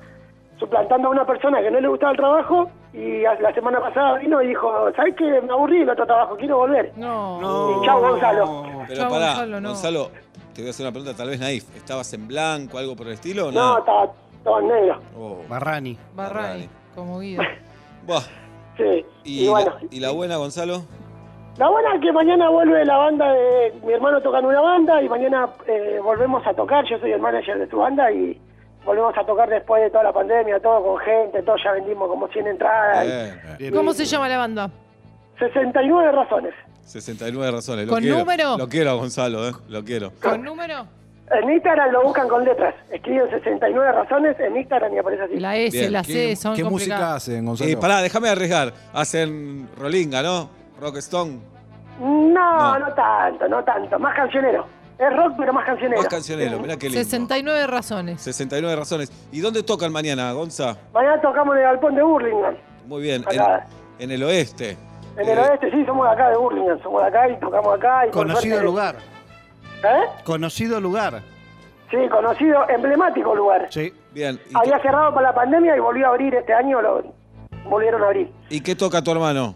suplantando 0.59 1.09
a 1.09 1.11
una 1.13 1.25
persona 1.27 1.61
que 1.63 1.71
no 1.71 1.81
le 1.81 1.89
gustaba 1.89 2.13
el 2.13 2.19
trabajo 2.19 2.71
y 2.93 3.23
la 3.23 3.53
semana 3.55 3.81
pasada 3.81 4.19
vino 4.19 4.43
y 4.43 4.49
dijo, 4.49 4.71
¿sabes 4.97 5.15
qué? 5.17 5.41
Me 5.43 5.53
aburrí 5.53 5.79
del 5.81 5.91
otro 5.91 6.07
trabajo, 6.07 6.37
quiero 6.37 6.59
volver. 6.59 6.93
No. 6.97 7.81
Y 7.83 7.87
chao, 7.87 8.01
Gonzalo. 8.01 8.65
Pero 8.89 9.01
Chao, 9.01 9.11
pará, 9.11 9.27
Gonzalo, 9.29 9.61
no. 9.61 9.69
Gonzalo, 9.69 10.11
te 10.55 10.63
voy 10.63 10.67
a 10.69 10.71
hacer 10.71 10.85
una 10.87 10.93
pregunta 10.93 11.17
tal 11.17 11.29
vez 11.29 11.39
naif. 11.41 11.77
¿Estabas 11.77 12.13
en 12.15 12.27
blanco, 12.27 12.79
algo 12.79 12.97
por 12.97 13.07
el 13.07 13.13
estilo 13.15 13.49
o 13.49 13.53
No, 13.53 13.73
no? 13.75 13.79
estaba 13.79 14.11
todo 14.45 14.61
en 14.61 14.69
negro. 14.69 15.01
Oh, 15.17 15.39
Barrani. 15.49 15.97
Barrani, 16.15 16.69
como 16.95 17.21
Guido. 17.21 17.43
buah. 18.07 18.23
Sí. 18.77 19.05
¿Y, 19.25 19.45
Y, 19.45 19.49
bueno, 19.49 19.73
la, 19.81 19.87
y 19.91 20.01
la 20.01 20.11
buena, 20.13 20.37
Gonzalo? 20.37 20.83
la 21.57 21.69
buena 21.69 21.95
es 21.95 22.01
que 22.01 22.13
mañana 22.13 22.49
vuelve 22.51 22.85
la 22.85 22.97
banda 22.97 23.33
de... 23.33 23.75
Mi 23.85 23.93
hermano 23.93 24.21
toca 24.23 24.39
en 24.39 24.47
una 24.47 24.61
banda 24.61 25.03
y 25.03 25.09
mañana 25.09 25.49
eh, 25.67 25.99
volvemos 26.03 26.47
a 26.47 26.55
tocar. 26.55 26.85
Yo 26.89 26.99
soy 27.01 27.11
el 27.13 27.21
manager 27.21 27.59
de 27.59 27.69
su 27.69 27.77
banda 27.79 28.11
y 28.13 28.41
volvemos 28.89 29.13
a 29.19 29.25
tocar 29.27 29.49
después 29.51 29.83
de 29.83 29.91
toda 29.91 30.05
la 30.05 30.13
pandemia, 30.15 30.59
todo 30.61 30.83
con 30.83 30.99
gente, 30.99 31.43
todo 31.43 31.57
ya 31.63 31.73
vendimos 31.73 32.09
como 32.09 32.27
100 32.29 32.47
entradas. 32.47 33.05
y 33.05 33.09
Bien. 33.09 33.41
Bien. 33.59 33.75
¿Cómo 33.75 33.93
se 33.93 34.07
llama 34.07 34.29
la 34.31 34.39
banda? 34.39 34.71
69 35.39 36.11
razones. 36.13 36.55
69 36.85 37.53
razones. 37.53 37.87
Lo 37.87 37.93
¿Con 37.93 38.03
quiero. 38.03 38.19
número? 38.19 38.57
Lo 38.57 38.67
quiero, 38.69 38.97
Gonzalo, 38.97 39.47
¿eh? 39.49 39.53
Lo 39.69 39.85
quiero. 39.85 40.11
¿Con 40.23 40.43
número? 40.43 40.87
En 41.31 41.51
Instagram 41.51 41.91
lo 41.93 42.03
buscan 42.05 42.27
con 42.29 42.43
letras. 42.45 42.75
Escriben 42.91 43.29
69 43.29 43.93
razones 43.93 44.41
en 44.41 44.57
Instagram 44.57 44.95
y 44.95 44.99
aparece 44.99 45.23
así. 45.25 45.39
La 45.39 45.55
S, 45.57 45.79
Bien. 45.79 45.93
la 45.93 46.03
¿Qué, 46.03 46.13
C, 46.35 46.37
son 46.37 46.57
qué 46.57 46.65
música 46.65 47.15
hacen, 47.17 47.45
Gonzalo? 47.45 47.69
Y 47.71 47.77
pará, 47.77 48.01
déjame 48.01 48.31
arriesgar. 48.31 48.73
Hacen 48.95 49.69
Rolinga, 49.79 50.23
¿no? 50.23 50.49
Rockstone. 50.81 51.39
No, 52.01 52.33
No. 52.33 52.79
no, 52.79 52.95
tanto, 52.95 53.47
no 53.49 53.63
tanto. 53.65 53.99
Más 53.99 54.15
cancionero. 54.17 54.65
Es 54.99 55.17
rock, 55.17 55.35
pero 55.39 55.53
más 55.53 55.65
cancionero. 55.65 55.99
Más 56.03 56.09
cancionero, 56.09 56.59
mirá 56.59 56.77
qué 56.77 56.89
lindo. 56.89 57.05
69 57.05 57.67
razones. 57.69 58.21
69 58.21 58.75
razones. 58.77 59.13
¿Y 59.31 59.41
dónde 59.41 59.63
tocan 59.63 59.93
mañana, 59.93 60.33
Gonza? 60.33 60.77
Mañana 60.93 61.21
tocamos 61.21 61.55
en 61.55 61.63
el 61.63 61.69
galpón 61.69 61.95
de 61.95 62.03
Burlingame. 62.03 62.57
Muy 62.87 63.03
bien, 63.03 63.25
en, 63.31 63.41
en 64.01 64.11
el 64.11 64.23
oeste. 64.25 64.77
En 65.17 65.29
el 65.29 65.39
Eh, 65.39 65.41
oeste, 65.51 65.71
sí, 65.71 65.85
somos 65.87 66.07
de 66.07 66.13
acá 66.15 66.31
de 66.31 66.37
Burlingame. 66.37 66.83
Somos 66.83 67.01
de 67.03 67.09
acá 67.09 67.29
y 67.29 67.39
tocamos 67.39 67.77
acá. 67.79 68.07
Y 68.07 68.11
por 68.11 68.27
Conocido 68.27 68.57
suerte- 68.57 68.65
lugar. 68.67 68.97
¿Eh? 69.85 70.05
Conocido 70.25 70.81
lugar. 70.81 71.23
Sí, 71.91 71.97
conocido, 72.11 72.69
emblemático 72.69 73.35
lugar. 73.37 73.69
Sí. 73.71 73.93
Bien. 74.13 74.39
¿Y, 74.51 74.57
Había 74.57 74.77
qué, 74.77 74.83
cerrado 74.83 75.15
para 75.15 75.29
la 75.29 75.35
pandemia 75.35 75.77
y 75.77 75.81
volvió 75.81 76.07
a 76.07 76.09
abrir 76.11 76.35
este 76.35 76.53
año, 76.53 76.83
lo 76.83 77.05
volvieron 77.65 78.03
a 78.03 78.07
abrir. 78.07 78.31
y 78.51 78.61
qué 78.61 78.75
toca 78.75 79.01
tu 79.03 79.13
hermano? 79.13 79.55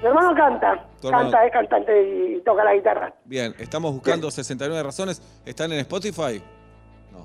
Mi 0.00 0.08
hermano 0.08 0.34
canta, 0.34 0.82
canta, 1.10 1.46
es 1.46 1.52
cantante 1.52 2.02
y 2.02 2.40
toca 2.40 2.64
la 2.64 2.74
guitarra. 2.74 3.14
Bien, 3.24 3.54
estamos 3.58 3.92
buscando 3.92 4.30
69 4.30 4.82
razones. 4.82 5.22
¿Están 5.44 5.72
en 5.72 5.80
Spotify? 5.80 6.42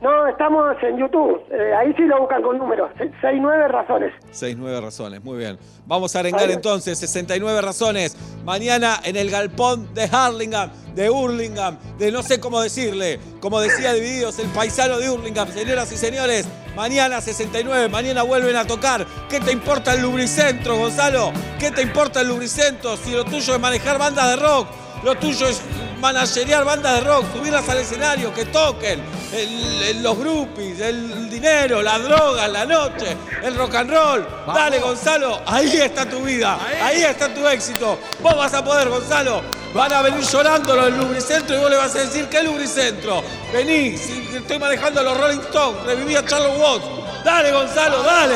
No, 0.01 0.27
estamos 0.27 0.75
en 0.84 0.98
YouTube, 0.98 1.41
eh, 1.50 1.74
ahí 1.74 1.91
sí 1.96 2.03
lo 2.03 2.19
buscan 2.19 2.43
con 2.43 2.57
números, 2.60 2.91
69 2.98 3.67
razones. 3.67 4.13
69 4.29 4.79
razones, 4.79 5.24
muy 5.24 5.39
bien. 5.39 5.57
Vamos 5.88 6.15
a 6.15 6.19
arengar 6.19 6.51
entonces 6.51 7.00
69 7.00 7.62
razones. 7.62 8.15
Mañana 8.43 9.00
en 9.03 9.15
el 9.15 9.31
galpón 9.31 9.91
de 9.96 10.03
Harlingham, 10.12 10.69
de 10.93 11.10
Hurlingham, 11.10 11.79
de 11.98 12.12
no 12.12 12.22
sé 12.22 12.39
cómo 12.39 12.62
decirle. 12.62 13.19
Como 13.39 13.60
decía 13.60 13.93
Divididos, 13.93 14.38
el 14.38 14.48
paisano 14.50 15.00
de 15.00 15.10
Hurlingham. 15.10 15.48
Señoras 15.48 15.91
y 15.91 15.98
señores, 15.98 16.48
Mañana 16.77 17.19
69, 17.22 17.89
mañana 17.89 18.22
vuelven 18.22 18.55
a 18.55 18.63
tocar. 18.63 19.03
¿Qué 19.27 19.39
te 19.39 19.51
importa 19.51 19.96
el 19.96 20.03
lubricentro, 20.03 20.77
Gonzalo? 20.77 21.34
¿Qué 21.57 21.72
te 21.72 21.81
importa 21.81 22.22
el 22.22 22.27
lubricentro 22.27 22.96
si 22.98 23.10
lo 23.10 23.25
tuyo 23.25 23.55
es 23.55 23.60
manejar 23.60 23.98
bandas 23.98 24.29
de 24.29 24.36
rock? 24.36 24.67
Lo 25.03 25.15
tuyo 25.15 25.48
es 25.48 25.60
managerear 26.00 26.63
bandas 26.65 27.00
de 27.00 27.10
rock, 27.10 27.25
subirlas 27.34 27.67
al 27.67 27.79
escenario, 27.79 28.31
que 28.31 28.46
toquen. 28.46 29.01
El- 29.34 29.84
el- 29.84 30.03
los 30.03 30.17
groupies, 30.17 30.79
el 30.79 31.29
dinero, 31.29 31.81
las 31.81 32.01
drogas, 32.01 32.50
la 32.50 32.65
noche, 32.65 33.15
el 33.43 33.55
rock 33.55 33.75
and 33.75 33.91
roll. 33.91 34.27
Dale, 34.48 34.79
Gonzalo, 34.79 35.41
ahí 35.46 35.77
está 35.77 36.05
tu 36.05 36.19
vida, 36.22 36.57
ahí 36.81 37.03
está 37.03 37.27
tu 37.34 37.46
éxito. 37.48 38.00
Vos 38.22 38.36
vas 38.38 38.53
a 38.53 38.63
poder, 38.63 38.88
Gonzalo. 38.89 39.41
Van 39.74 39.91
a 39.93 40.01
venir 40.01 40.22
llorando 40.22 40.75
los 40.75 40.86
del 40.86 40.98
lubricentro 40.98 41.55
y 41.55 41.60
vos 41.60 41.69
le 41.69 41.75
vas 41.75 41.93
a 41.96 42.00
decir, 42.00 42.25
¿qué 42.29 42.41
lubricentro? 42.41 43.22
Vení, 43.51 43.98
si 43.98 44.29
estoy 44.36 44.57
manejando 44.60 45.01
a 45.01 45.03
los 45.03 45.17
Rolling 45.17 45.39
Stones, 45.41 45.84
reviví 45.84 46.15
a 46.15 46.25
Charles 46.25 46.57
Watts. 46.57 46.86
Dale, 47.25 47.51
Gonzalo, 47.51 48.01
dale. 48.03 48.36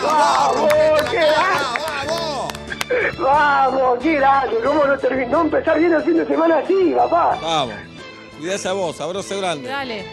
¡Vamos! 0.00 0.72
¡Qué 1.10 1.16
grande! 1.16 2.52
¡Vamos! 3.18 3.98
¡Qué 4.00 4.14
grande! 4.14 4.56
¿Cómo 4.64 4.84
no 4.86 4.96
terminó? 4.98 5.28
No 5.38 5.40
empezar 5.42 5.78
bien 5.78 5.92
el 5.92 6.02
fin 6.04 6.16
de 6.16 6.26
semana 6.26 6.58
así, 6.58 6.94
papá. 6.96 7.36
Vamos. 7.42 7.74
Cuidás 8.38 8.64
a 8.66 8.72
vos, 8.72 9.00
abrazo 9.00 9.38
grande. 9.38 9.68
Dale. 9.68 10.04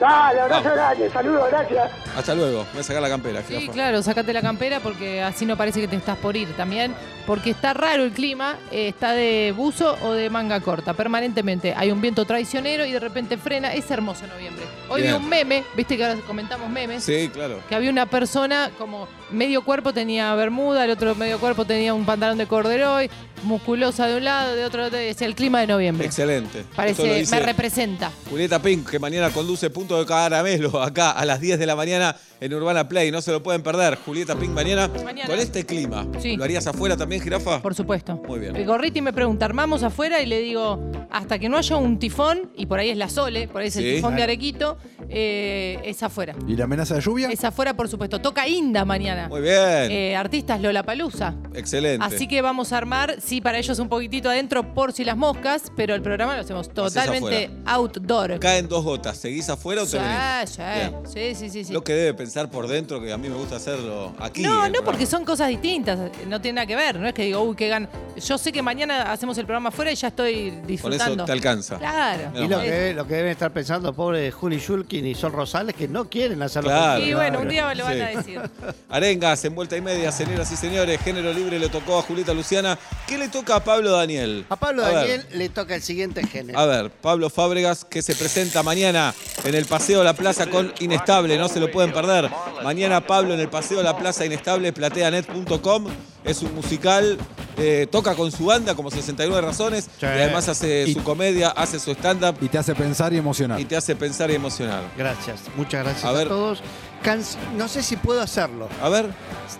Dale, 0.00 0.40
abrazo 0.40 0.64
Vamos. 0.64 0.76
grande. 0.76 1.10
Saludos, 1.10 1.44
gracias. 1.50 1.90
Hasta 2.16 2.34
luego. 2.34 2.66
Voy 2.72 2.80
a 2.80 2.82
sacar 2.84 3.00
la 3.00 3.08
campera, 3.08 3.42
Sí, 3.46 3.54
jirafa. 3.54 3.72
claro, 3.72 4.02
sacate 4.02 4.32
la 4.32 4.42
campera 4.42 4.80
porque 4.80 5.22
así 5.22 5.46
no 5.46 5.56
parece 5.56 5.80
que 5.80 5.86
te 5.88 5.94
estás 5.96 6.18
por 6.18 6.36
ir 6.36 6.52
también. 6.56 6.94
Porque 7.26 7.50
está 7.50 7.72
raro 7.74 8.02
el 8.04 8.10
clima, 8.10 8.56
eh, 8.72 8.88
está 8.88 9.12
de 9.12 9.54
buzo 9.56 9.96
o 10.02 10.12
de 10.12 10.28
manga 10.30 10.60
corta, 10.60 10.94
permanentemente. 10.94 11.72
Hay 11.76 11.90
un 11.92 12.00
viento 12.00 12.24
traicionero 12.24 12.84
y 12.84 12.92
de 12.92 13.00
repente 13.00 13.38
frena. 13.38 13.72
Es 13.72 13.88
hermoso 13.90 14.26
noviembre. 14.26 14.64
Hoy 14.90 15.02
Bien. 15.02 15.14
vi 15.16 15.22
un 15.22 15.28
meme, 15.28 15.64
viste 15.76 15.96
que 15.96 16.04
ahora 16.04 16.20
comentamos 16.26 16.68
memes. 16.68 17.04
Sí, 17.04 17.30
claro. 17.32 17.60
Que 17.68 17.74
había 17.76 17.88
una 17.90 18.06
persona 18.06 18.70
como 18.76 19.06
medio 19.34 19.64
cuerpo 19.64 19.92
tenía 19.92 20.34
bermuda, 20.34 20.84
el 20.84 20.90
otro 20.90 21.14
medio 21.14 21.38
cuerpo 21.38 21.64
tenía 21.64 21.94
un 21.94 22.06
pantalón 22.06 22.38
de 22.38 22.46
corderoy, 22.46 23.10
musculosa 23.42 24.06
de 24.06 24.16
un 24.16 24.24
lado, 24.24 24.54
de 24.54 24.64
otro 24.64 24.82
lado, 24.82 24.96
es 24.96 25.20
el 25.22 25.34
clima 25.34 25.60
de 25.60 25.66
noviembre. 25.66 26.06
Excelente. 26.06 26.64
Parece, 26.74 27.24
me 27.30 27.40
representa. 27.40 28.10
Julieta 28.30 28.60
Pink, 28.60 28.88
que 28.88 28.98
mañana 28.98 29.30
conduce 29.30 29.70
Punto 29.70 29.98
de 29.98 30.06
Caramelo 30.06 30.82
acá 30.82 31.10
a 31.10 31.24
las 31.24 31.40
10 31.40 31.58
de 31.58 31.66
la 31.66 31.76
mañana 31.76 32.16
en 32.44 32.52
Urbana 32.52 32.86
Play. 32.86 33.10
No 33.10 33.22
se 33.22 33.32
lo 33.32 33.42
pueden 33.42 33.62
perder. 33.62 33.96
Julieta 34.04 34.36
Pink 34.36 34.50
mañana, 34.50 34.88
Mañana. 35.02 35.26
con 35.28 35.38
este 35.38 35.64
clima. 35.64 36.06
Sí. 36.18 36.36
¿Lo 36.36 36.44
harías 36.44 36.66
afuera 36.66 36.94
también, 36.94 37.22
jirafa? 37.22 37.62
Por 37.62 37.74
supuesto. 37.74 38.20
Muy 38.28 38.38
bien. 38.38 38.54
El 38.54 38.66
Gorriti 38.66 39.00
me 39.00 39.14
pregunta, 39.14 39.46
¿armamos 39.46 39.82
afuera? 39.82 40.20
Y 40.20 40.26
le 40.26 40.40
digo, 40.40 40.78
hasta 41.10 41.38
que 41.38 41.48
no 41.48 41.56
haya 41.56 41.76
un 41.76 41.98
tifón, 41.98 42.50
y 42.54 42.66
por 42.66 42.78
ahí 42.78 42.90
es 42.90 42.98
la 42.98 43.08
Sole, 43.08 43.48
por 43.48 43.62
ahí 43.62 43.68
es 43.68 43.76
el 43.76 43.94
tifón 43.96 44.14
de 44.14 44.24
Arequito, 44.24 44.76
eh, 45.08 45.80
es 45.84 46.02
afuera. 46.02 46.34
¿Y 46.46 46.54
la 46.54 46.64
amenaza 46.64 46.96
de 46.96 47.00
lluvia? 47.00 47.30
Es 47.30 47.42
afuera, 47.44 47.74
por 47.74 47.88
supuesto. 47.88 48.20
Toca 48.20 48.46
Inda 48.46 48.84
mañana. 48.84 49.28
Muy 49.28 49.40
bien. 49.40 49.90
Eh, 49.90 50.14
artistas 50.14 50.60
Lola 50.60 50.82
Palusa. 50.82 51.34
Excelente. 51.54 52.04
Así 52.04 52.28
que 52.28 52.42
vamos 52.42 52.74
a 52.74 52.78
armar, 52.78 53.16
sí, 53.24 53.40
para 53.40 53.56
ellos 53.56 53.78
un 53.78 53.88
poquitito 53.88 54.28
adentro 54.28 54.74
por 54.74 54.92
si 54.92 55.02
las 55.04 55.16
moscas, 55.16 55.72
pero 55.74 55.94
el 55.94 56.02
programa 56.02 56.34
lo 56.34 56.42
hacemos 56.42 56.68
totalmente 56.68 57.48
outdoor. 57.64 58.38
Caen 58.38 58.68
dos 58.68 58.84
gotas. 58.84 59.16
¿Seguís 59.16 59.48
afuera 59.48 59.82
o 59.82 59.86
te 59.86 59.98
venís? 59.98 60.56
Bien. 60.58 60.94
sí, 61.06 61.34
sí, 61.34 61.48
sí, 61.48 61.64
sí. 61.64 61.72
Lo 61.72 61.82
que 61.82 61.94
debe 61.94 62.12
pensar 62.12 62.33
por 62.50 62.66
dentro, 62.68 63.00
que 63.00 63.12
a 63.12 63.16
mí 63.18 63.28
me 63.28 63.36
gusta 63.36 63.56
hacerlo 63.56 64.12
aquí. 64.18 64.42
No, 64.42 64.50
el 64.50 64.54
no, 64.54 64.60
programa. 64.78 64.84
porque 64.84 65.06
son 65.06 65.24
cosas 65.24 65.48
distintas, 65.48 65.98
no 66.26 66.40
tiene 66.40 66.56
nada 66.56 66.66
que 66.66 66.76
ver, 66.76 66.98
no 66.98 67.06
es 67.06 67.14
que 67.14 67.22
digo, 67.24 67.40
uy, 67.42 67.54
qué 67.56 67.68
gan. 67.68 67.88
Yo 68.16 68.38
sé 68.38 68.52
que 68.52 68.62
mañana 68.62 69.10
hacemos 69.12 69.36
el 69.38 69.44
programa 69.46 69.68
afuera 69.70 69.90
y 69.90 69.94
ya 69.94 70.08
estoy 70.08 70.50
disfrutando. 70.66 71.14
eso 71.14 71.24
te 71.24 71.32
alcanza. 71.32 71.78
Claro. 71.78 72.30
Y 72.34 72.48
lo 72.48 72.60
que, 72.60 72.92
lo 72.94 73.06
que 73.06 73.14
deben 73.14 73.30
estar 73.32 73.52
pensando, 73.52 73.92
pobre 73.92 74.30
Juli 74.30 74.58
Shulkin 74.58 75.06
y 75.06 75.14
Sol 75.14 75.32
Rosales, 75.32 75.74
que 75.74 75.88
no 75.88 76.08
quieren 76.08 76.42
hacerlo. 76.42 76.70
Claro. 76.70 77.04
Y 77.04 77.14
bueno, 77.14 77.40
un 77.40 77.48
día 77.48 77.72
lo 77.74 77.84
van 77.84 77.94
Sí. 77.94 78.00
a 78.00 78.06
decir. 78.08 78.40
Arengas, 78.88 79.44
en 79.44 79.54
vuelta 79.54 79.76
y 79.76 79.80
media, 79.80 80.12
señoras 80.12 80.50
y 80.52 80.56
señores. 80.56 81.00
Género 81.00 81.32
libre 81.32 81.58
le 81.58 81.68
tocó 81.68 81.98
a 81.98 82.02
Julieta 82.02 82.32
Luciana. 82.34 82.78
¿Qué 83.06 83.18
le 83.18 83.28
toca 83.28 83.56
a 83.56 83.64
Pablo 83.64 83.92
Daniel? 83.92 84.44
A 84.48 84.56
Pablo. 84.56 84.82
Daniel 84.82 85.26
le 85.32 85.48
toca 85.48 85.74
el 85.74 85.82
siguiente 85.82 86.24
género. 86.26 86.58
A 86.58 86.66
ver, 86.66 86.90
Pablo 86.90 87.30
Fábregas 87.30 87.84
que 87.84 88.02
se 88.02 88.14
presenta 88.14 88.62
mañana 88.62 89.12
en 89.44 89.54
el 89.54 89.64
Paseo 89.66 89.98
de 89.98 90.04
la 90.04 90.14
Plaza 90.14 90.46
con 90.46 90.72
Inestable, 90.80 91.36
no 91.36 91.48
se 91.48 91.58
lo 91.60 91.70
pueden 91.70 91.92
perder. 91.92 92.13
Mañana 92.62 93.00
Pablo 93.06 93.34
en 93.34 93.40
el 93.40 93.48
Paseo 93.48 93.78
de 93.78 93.84
la 93.84 93.96
Plaza 93.96 94.24
Inestable, 94.24 94.72
plateanet.com. 94.72 95.86
Es 96.24 96.42
un 96.42 96.54
musical, 96.54 97.18
eh, 97.58 97.86
toca 97.90 98.14
con 98.14 98.32
su 98.32 98.46
banda 98.46 98.74
como 98.74 98.90
69 98.90 99.40
razones 99.46 99.84
Sí. 99.84 100.06
y 100.06 100.06
además 100.06 100.48
hace 100.48 100.84
Y- 100.88 100.94
su 100.94 101.02
comedia, 101.02 101.50
hace 101.50 101.78
su 101.78 101.90
stand-up 101.92 102.36
Y 102.40 102.48
te 102.48 102.56
hace 102.58 102.74
pensar 102.74 103.12
y 103.12 103.18
emocionar. 103.18 103.60
y 103.60 103.64
te 103.66 103.76
hace 103.76 103.94
pensar 103.94 104.30
y 104.30 104.34
emocionar. 104.34 104.82
Gracias, 104.96 105.40
muchas 105.56 105.84
gracias 105.84 106.04
A 106.04 106.08
a, 106.08 106.12
ver. 106.12 106.28
todos. 106.28 106.62
Can- 107.02 107.22
no 107.58 107.68
sé 107.68 107.82
si 107.82 107.96
puedo 107.96 108.22
hacerlo. 108.22 108.68
A 108.82 108.88
ver, 108.88 109.10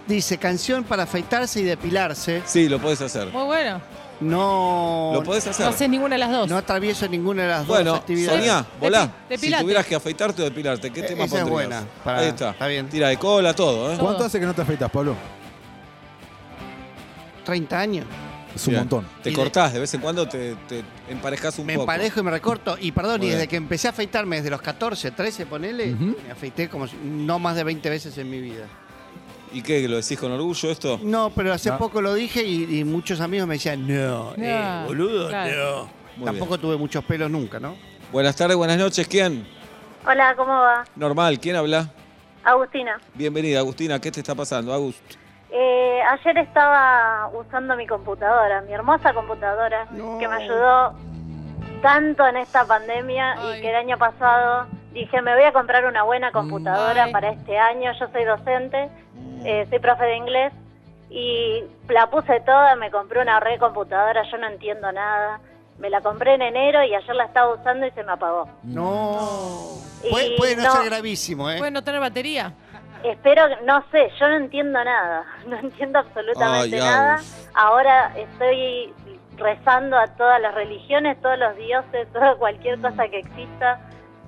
Dice 0.09 0.39
canción 0.39 0.83
para 0.85 1.03
afeitarse 1.03 1.61
y 1.61 1.65
depilarse. 1.65 2.43
sí, 2.47 2.69
lo 2.71 2.81
podés 2.81 3.03
hacer. 3.03 3.29
Muy 3.29 3.45
bueno. 3.45 3.81
No, 4.25 5.11
Lo 5.15 5.23
podés 5.23 5.45
No 5.45 5.51
hacer. 5.51 5.67
haces 5.67 5.89
ninguna 5.89 6.15
de 6.15 6.19
las 6.19 6.31
dos. 6.31 6.49
no 6.49 6.57
atravieso 6.57 7.07
ninguna 7.09 7.43
de 7.43 7.49
las 7.49 7.59
dos 7.61 7.69
Bueno, 7.69 7.95
actividades. 7.95 8.39
Sonia, 8.41 8.67
volá. 8.81 9.11
Si 9.37 9.51
tuvieras 9.53 9.87
que 9.87 9.95
afeitarte 9.95 10.43
o 10.43 10.45
depilarte, 10.45 10.91
¿qué 10.91 11.01
Eh, 11.01 11.05
tema 11.05 11.25
esa 11.25 11.37
es 11.39 11.43
pondrías? 11.45 11.51
buena, 11.71 11.87
para- 12.05 12.19
Ahí 12.21 12.29
está. 12.29 12.51
está 12.51 12.67
bien. 12.67 12.89
Tira 12.89 13.09
de 13.09 13.17
cola, 13.19 13.55
todo, 13.55 13.93
¿eh? 13.93 13.97
¿Cuánto 13.99 14.25
hace 14.25 14.41
que 14.41 14.47
no 14.47 14.55
te 14.55 14.63
afeitas, 14.63 14.91
Pablo? 14.91 15.15
30 17.45 17.79
años. 17.79 18.07
Es 18.55 18.67
un 18.69 18.71
Bien. 18.73 18.81
montón. 18.83 19.07
Te 19.23 19.31
de- 19.31 19.37
cortás, 19.37 19.73
de 19.73 19.81
vez 19.81 19.93
en 19.95 20.01
cuando 20.01 20.29
te, 20.29 20.55
te 20.69 20.85
emparejás 21.11 21.59
un 21.59 21.67
Me 21.67 21.75
poco. 21.75 21.83
emparejo 21.83 22.21
y 22.21 22.23
me 22.23 22.31
recorto. 22.31 22.77
Y 22.81 22.93
perdón, 22.93 23.19
Muy 23.19 23.27
y 23.27 23.31
desde 23.31 23.43
bien. 23.43 23.51
que 23.51 23.57
empecé 23.57 23.89
a 23.89 23.91
afeitarme 23.91 24.37
desde 24.37 24.51
los 24.51 24.63
14, 24.63 25.11
13, 25.11 25.45
ponele, 25.45 25.93
Ujú. 25.93 26.17
me 26.25 26.31
afeité 26.33 26.69
como 26.69 26.87
si- 26.87 26.97
no 27.03 27.41
más 27.41 27.57
de 27.57 27.65
20 27.65 27.91
veces 27.91 28.17
en 28.17 28.31
mi 28.31 28.41
vida. 28.41 28.67
¿Y 29.55 29.63
qué? 29.63 29.89
¿Lo 29.89 29.97
decís 29.97 30.19
con 30.19 30.33
orgullo 30.33 30.71
esto? 30.71 30.99
No, 31.03 31.31
pero 31.31 31.53
hace 31.53 31.71
No. 31.71 31.79
poco 31.79 32.03
lo 32.03 32.13
dije 32.13 32.43
y, 32.43 32.81
y 32.81 32.85
muchos 32.85 33.21
amigos 33.21 33.47
me 33.47 33.55
decían, 33.55 33.87
no, 33.87 34.35
eh, 34.37 34.61
No, 34.83 34.87
boludo, 34.89 35.29
claro. 35.29 35.53
no. 35.87 35.89
Muy 36.17 36.27
Tampoco 36.27 36.59
tuve 36.59 36.77
muchos 36.77 37.05
pelos 37.05 37.31
nunca, 37.31 37.61
¿no? 37.61 37.77
Buenas 38.13 38.35
tardes, 38.37 38.57
buenas 38.57 38.79
noches. 38.79 39.07
¿Quién? 39.07 39.47
Hola, 40.07 40.35
¿cómo 40.37 40.53
va? 40.53 40.85
Normal, 40.97 41.39
¿quién 41.39 41.55
habla? 41.57 41.89
Agustina. 42.43 43.01
Bienvenida, 43.15 43.61
Agustina. 43.61 44.01
¿Qué 44.01 44.11
te 44.11 44.21
está 44.21 44.35
pasando, 44.35 44.73
Agust? 44.75 44.99
Eh, 45.51 46.01
ayer 46.11 46.39
estaba 46.39 47.31
usando 47.33 47.77
mi 47.77 47.87
computadora, 47.87 48.61
mi 48.63 48.73
hermosa 48.73 49.15
computadora, 49.15 49.87
No. 49.93 50.19
que 50.19 50.27
me 50.29 50.35
ayudó 50.35 50.95
tanto 51.81 52.27
en 52.27 52.37
esta 52.39 52.65
pandemia 52.67 53.35
Ay. 53.39 53.59
y 53.59 53.63
que 53.63 53.71
el 53.71 53.77
año 53.77 53.99
pasado 53.99 54.67
dije, 54.93 55.23
me 55.23 55.35
voy 55.35 55.45
a 55.45 55.53
comprar 55.53 55.87
una 55.87 56.03
buena 56.03 56.33
computadora 56.33 57.05
Ay. 57.05 57.13
para 57.13 57.31
este 57.31 57.57
año. 57.59 57.93
Yo 57.99 58.07
soy 58.13 58.25
docente, 58.25 58.89
eh, 59.45 59.67
soy 59.71 59.79
profe 59.79 60.05
de 60.05 60.17
inglés 60.17 60.53
y 61.11 61.63
la 61.89 62.11
puse 62.11 62.41
toda, 62.41 62.75
me 62.77 62.91
compré 62.91 63.21
una 63.21 63.39
re 63.41 63.59
computadora, 63.59 64.23
yo 64.31 64.39
no 64.39 64.49
entiendo 64.49 64.91
nada. 64.93 65.41
Me 65.79 65.91
la 65.91 66.01
compré 66.01 66.35
en 66.35 66.43
enero 66.43 66.85
y 66.85 66.95
ayer 66.95 67.15
la 67.17 67.25
estaba 67.25 67.53
usando 67.55 67.85
y 67.87 67.91
se 67.93 68.05
me 68.05 68.13
apagó. 68.13 68.49
No. 68.63 69.19
Y 70.05 70.11
Puede, 70.11 70.37
puede 70.37 70.57
no, 70.57 70.63
no. 70.65 70.71
ser 70.73 70.85
gravísimo, 70.85 71.51
¿eh? 71.51 71.59
¿Puede 71.59 71.71
no 71.73 71.83
tener 71.83 72.01
batería? 72.01 72.53
Espero, 73.03 73.49
que- 73.49 73.65
no 73.67 73.85
sé, 73.91 74.09
yo 74.19 74.29
no 74.29 74.37
entiendo 74.37 74.83
nada, 74.85 75.25
no 75.47 75.57
entiendo 75.59 75.99
absolutamente 75.99 76.79
nada. 76.79 77.21
Ahora 77.55 78.13
estoy 78.17 78.93
rezando 79.37 79.97
a 79.99 80.07
todas 80.17 80.41
las 80.41 80.55
religiones, 80.55 81.21
todos 81.21 81.39
los 81.39 81.57
dioses, 81.57 82.07
toda 82.13 82.37
cualquier 82.37 82.81
cosa 82.81 83.09
que 83.09 83.19
exista 83.19 83.81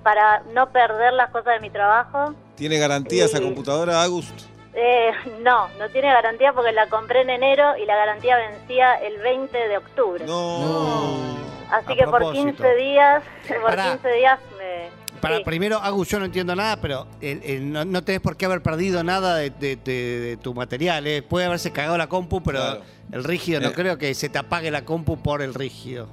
para 0.03 0.41
no 0.53 0.71
perder 0.71 1.13
las 1.15 1.31
cosas 1.31 1.55
de 1.55 1.61
mi 1.61 1.71
trabajo. 1.71 2.35
¿Tiene 2.57 2.79
garantía 2.79 3.25
esa 3.25 3.39
Sí. 3.39 3.45
computadora, 3.45 4.03
Agust? 4.03 4.47
Eh, 4.79 5.11
no, 5.41 5.69
no 5.79 5.89
tiene 5.89 6.09
garantía 6.13 6.53
porque 6.53 6.71
la 6.73 6.87
compré 6.89 7.23
en 7.23 7.31
enero 7.31 7.77
y 7.79 7.87
la 7.87 7.97
garantía 7.97 8.37
vencía 8.37 8.95
el 8.97 9.17
20 9.23 9.57
de 9.69 9.77
octubre. 9.79 10.25
No. 10.27 11.35
Así 11.71 11.93
A 11.93 11.97
que 11.97 12.05
por 12.05 12.17
propósito. 12.19 12.45
15 12.45 12.75
días, 12.77 13.23
por 13.49 13.63
Pará. 13.63 13.85
15 13.93 14.13
días 14.13 14.39
me... 14.59 15.07
Para 15.21 15.39
sí. 15.39 15.45
primero, 15.45 15.79
Agus, 15.79 16.09
yo 16.09 16.19
no 16.19 16.27
entiendo 16.27 16.55
nada, 16.55 16.77
pero 16.81 17.07
el- 17.23 17.43
el- 17.43 17.73
no, 17.73 17.85
no 17.87 18.05
tenés 18.05 18.21
por 18.21 18.37
qué 18.37 18.45
haber 18.45 18.61
perdido 18.63 19.03
nada 19.03 19.35
de, 19.37 19.49
de- 19.51 19.77
de- 19.77 20.21
de 20.21 20.37
tu 20.37 20.53
material. 20.53 21.07
¿eh? 21.07 21.23
Puede 21.23 21.47
haberse 21.47 21.73
cagado 21.73 21.97
la 21.97 22.07
compu, 22.09 22.43
pero 22.43 22.59
Claro. 22.61 22.83
el 23.13 23.25
rígido 23.25 23.61
no 23.61 23.69
Eh. 23.69 23.73
creo 23.75 23.97
que 23.97 24.13
se 24.15 24.29
te 24.29 24.39
apague 24.39 24.71
la 24.71 24.85
compu 24.85 25.17
por 25.17 25.41
el 25.41 25.55
rígido. 25.55 26.07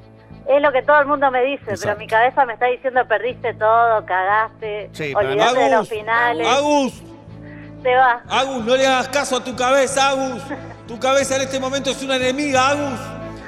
Es 0.47 0.61
lo 0.61 0.71
que 0.71 0.81
todo 0.83 0.99
el 1.01 1.05
mundo 1.05 1.29
me 1.31 1.43
dice, 1.43 1.73
pero 1.81 1.95
mi 1.97 2.07
cabeza 2.07 2.45
me 2.45 2.53
está 2.53 2.65
diciendo 2.67 3.05
perdiste 3.07 3.53
todo, 3.53 4.05
cagaste, 4.05 4.89
Sí, 4.93 5.13
olvidaste 5.13 5.59
de 5.59 5.69
los 5.71 5.87
finales, 5.89 6.47
Agus, 6.47 7.03
Agus, 8.29 8.63
no 8.63 8.75
le 8.75 8.87
hagas 8.87 9.09
caso 9.09 9.37
a 9.37 9.43
tu 9.43 9.55
cabeza, 9.55 10.09
Agus. 10.09 10.41
Tu 10.87 10.97
cabeza 10.99 11.35
en 11.35 11.41
este 11.43 11.59
momento 11.59 11.91
es 11.91 12.01
una 12.01 12.15
enemiga, 12.15 12.69
Agus. 12.69 12.99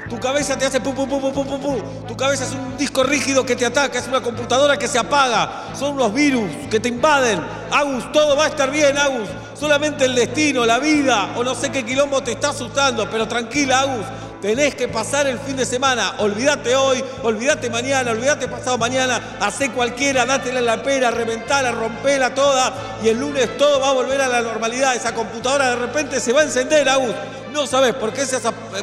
Tu 0.08 0.18
cabeza 0.20 0.56
te 0.56 0.66
hace 0.66 0.80
pu, 0.80 0.94
pu, 0.94 1.08
pu, 1.08 1.20
pu. 1.20 1.82
Tu 2.06 2.16
cabeza 2.16 2.44
es 2.44 2.52
un 2.52 2.76
disco 2.76 3.02
rígido 3.02 3.44
que 3.44 3.56
te 3.56 3.66
ataca, 3.66 3.98
es 3.98 4.06
una 4.06 4.20
computadora 4.20 4.76
que 4.76 4.86
se 4.86 4.98
apaga. 4.98 5.74
Son 5.74 5.94
unos 5.94 6.12
virus 6.14 6.48
que 6.70 6.78
te 6.78 6.88
invaden. 6.88 7.40
Agus, 7.72 8.12
todo 8.12 8.36
va 8.36 8.44
a 8.44 8.48
estar 8.48 8.70
bien, 8.70 8.96
Agus. 8.96 9.28
Solamente 9.54 10.04
el 10.04 10.14
destino, 10.14 10.64
la 10.64 10.78
vida 10.78 11.30
o 11.36 11.42
no 11.42 11.54
sé 11.54 11.70
qué 11.70 11.84
quilombo 11.84 12.22
te 12.22 12.32
está 12.32 12.50
asustando. 12.50 13.10
Pero 13.10 13.26
tranquila, 13.26 13.80
Agus. 13.80 14.06
Tenés 14.40 14.74
que 14.74 14.86
pasar 14.86 15.26
el 15.26 15.38
fin 15.38 15.56
de 15.56 15.64
semana. 15.64 16.16
Olvídate 16.18 16.76
hoy, 16.76 17.02
olvídate 17.22 17.70
mañana, 17.70 18.10
olvídate 18.10 18.48
pasado 18.48 18.76
mañana. 18.78 19.38
Hacé 19.40 19.70
cualquiera, 19.70 20.26
dátela 20.26 20.58
en 20.60 20.66
la 20.66 20.82
pera, 20.82 21.10
reventala, 21.10 21.72
rompela 21.72 22.34
toda. 22.34 22.72
Y 23.02 23.08
el 23.08 23.18
lunes 23.18 23.56
todo 23.56 23.80
va 23.80 23.88
a 23.88 23.92
volver 23.92 24.20
a 24.20 24.28
la 24.28 24.42
normalidad. 24.42 24.94
Esa 24.94 25.14
computadora 25.14 25.70
de 25.70 25.76
repente 25.76 26.20
se 26.20 26.32
va 26.32 26.40
a 26.42 26.44
encender, 26.44 26.88
Agus. 26.88 27.14
No 27.52 27.66
sabes 27.66 27.94
por 27.94 28.12
qué 28.12 28.26
se, 28.26 28.38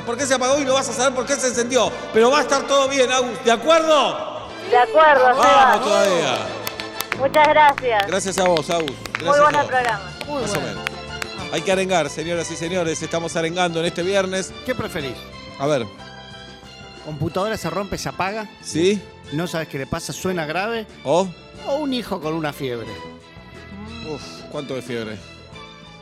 por 0.06 0.18
qué 0.18 0.26
se 0.26 0.34
apagó 0.34 0.60
y 0.60 0.66
no 0.66 0.74
vas 0.74 0.90
a 0.90 0.94
saber 0.94 1.14
por 1.14 1.26
qué 1.26 1.36
se 1.36 1.48
encendió. 1.48 1.92
Pero 2.12 2.32
va 2.32 2.40
a 2.40 2.42
estar 2.42 2.64
todo 2.64 2.88
bien, 2.90 3.12
Agus. 3.12 3.44
¿De 3.46 3.52
acuerdo? 3.52 4.50
De 4.72 4.78
acuerdo, 4.78 5.24
Vamos 5.24 5.46
Seba. 5.46 5.80
todavía. 5.84 6.38
Muchas 7.20 7.48
gracias. 7.48 8.08
Gracias 8.08 8.38
a 8.40 8.44
vos, 8.46 8.68
Agus. 8.72 8.92
Gracias 9.20 9.24
Muy 9.24 9.38
a 9.38 9.42
bueno 9.42 9.60
el 9.60 9.64
vos. 9.66 9.72
programa. 9.72 10.12
Muy 10.28 10.42
Más 10.42 10.52
o 10.52 10.62
menos. 10.62 10.84
Hay 11.52 11.62
que 11.62 11.72
arengar, 11.72 12.10
señoras 12.10 12.50
y 12.50 12.56
señores. 12.56 13.00
Estamos 13.04 13.36
arengando 13.36 13.80
en 13.80 13.86
este 13.86 14.02
viernes. 14.02 14.52
¿Qué 14.66 14.74
preferís? 14.74 15.14
A 15.64 15.66
ver, 15.66 15.88
¿Computadora 17.06 17.56
se 17.56 17.70
rompe, 17.70 17.98
se 17.98 18.10
apaga? 18.10 18.50
¿sí? 18.62 19.02
¿No 19.32 19.48
sabes 19.48 19.70
qué 19.70 19.78
le 19.78 19.88
pasa? 19.88 20.12
¿Suena 20.12 20.46
grave? 20.46 20.86
¿O? 21.06 21.26
¿O 21.66 21.76
un 21.76 21.94
hijo 21.94 22.20
con 22.20 22.34
una 22.34 22.52
fiebre? 22.52 22.88
Uf, 24.14 24.22
¿cuánto 24.52 24.76
de 24.76 24.82
fiebre? 24.82 25.16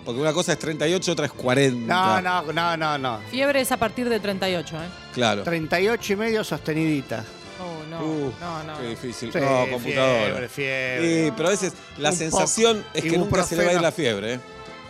Porque 0.04 0.20
una 0.20 0.34
cosa 0.34 0.54
es 0.54 0.58
38, 0.60 1.12
otra 1.12 1.28
es 1.28 1.32
40. 1.32 1.94
No, 1.94 2.22
no, 2.24 2.52
no, 2.52 2.76
no, 2.76 2.98
no. 2.98 3.20
Fiebre 3.30 3.62
es 3.62 3.72
a 3.72 3.78
partir 3.78 4.10
de 4.10 4.20
38, 4.20 4.76
¿eh? 4.78 4.80
Claro. 5.14 5.44
38 5.44 6.14
y 6.14 6.16
medio 6.16 6.44
sostenidita. 6.44 7.24
Oh, 7.60 7.88
no. 7.88 8.04
Uf, 8.04 8.34
no, 8.42 8.64
no. 8.64 8.80
Qué 8.80 8.88
difícil. 8.88 9.32
Sí, 9.32 9.38
no, 9.40 9.68
computadora. 9.70 10.24
Fiebre, 10.24 10.50
fiebre. 10.50 11.26
Sí, 11.26 11.34
pero 11.38 11.48
a 11.50 11.52
veces 11.52 11.74
la 12.00 12.10
Un 12.10 12.16
sensación 12.16 12.78
poco. 12.78 12.90
es 12.96 13.04
que 13.04 13.16
nunca 13.20 13.44
se 13.44 13.56
le 13.56 13.66
va 13.66 13.70
a 13.70 13.74
ir 13.74 13.82
la 13.82 13.92
fiebre, 13.92 14.34
¿eh? 14.34 14.40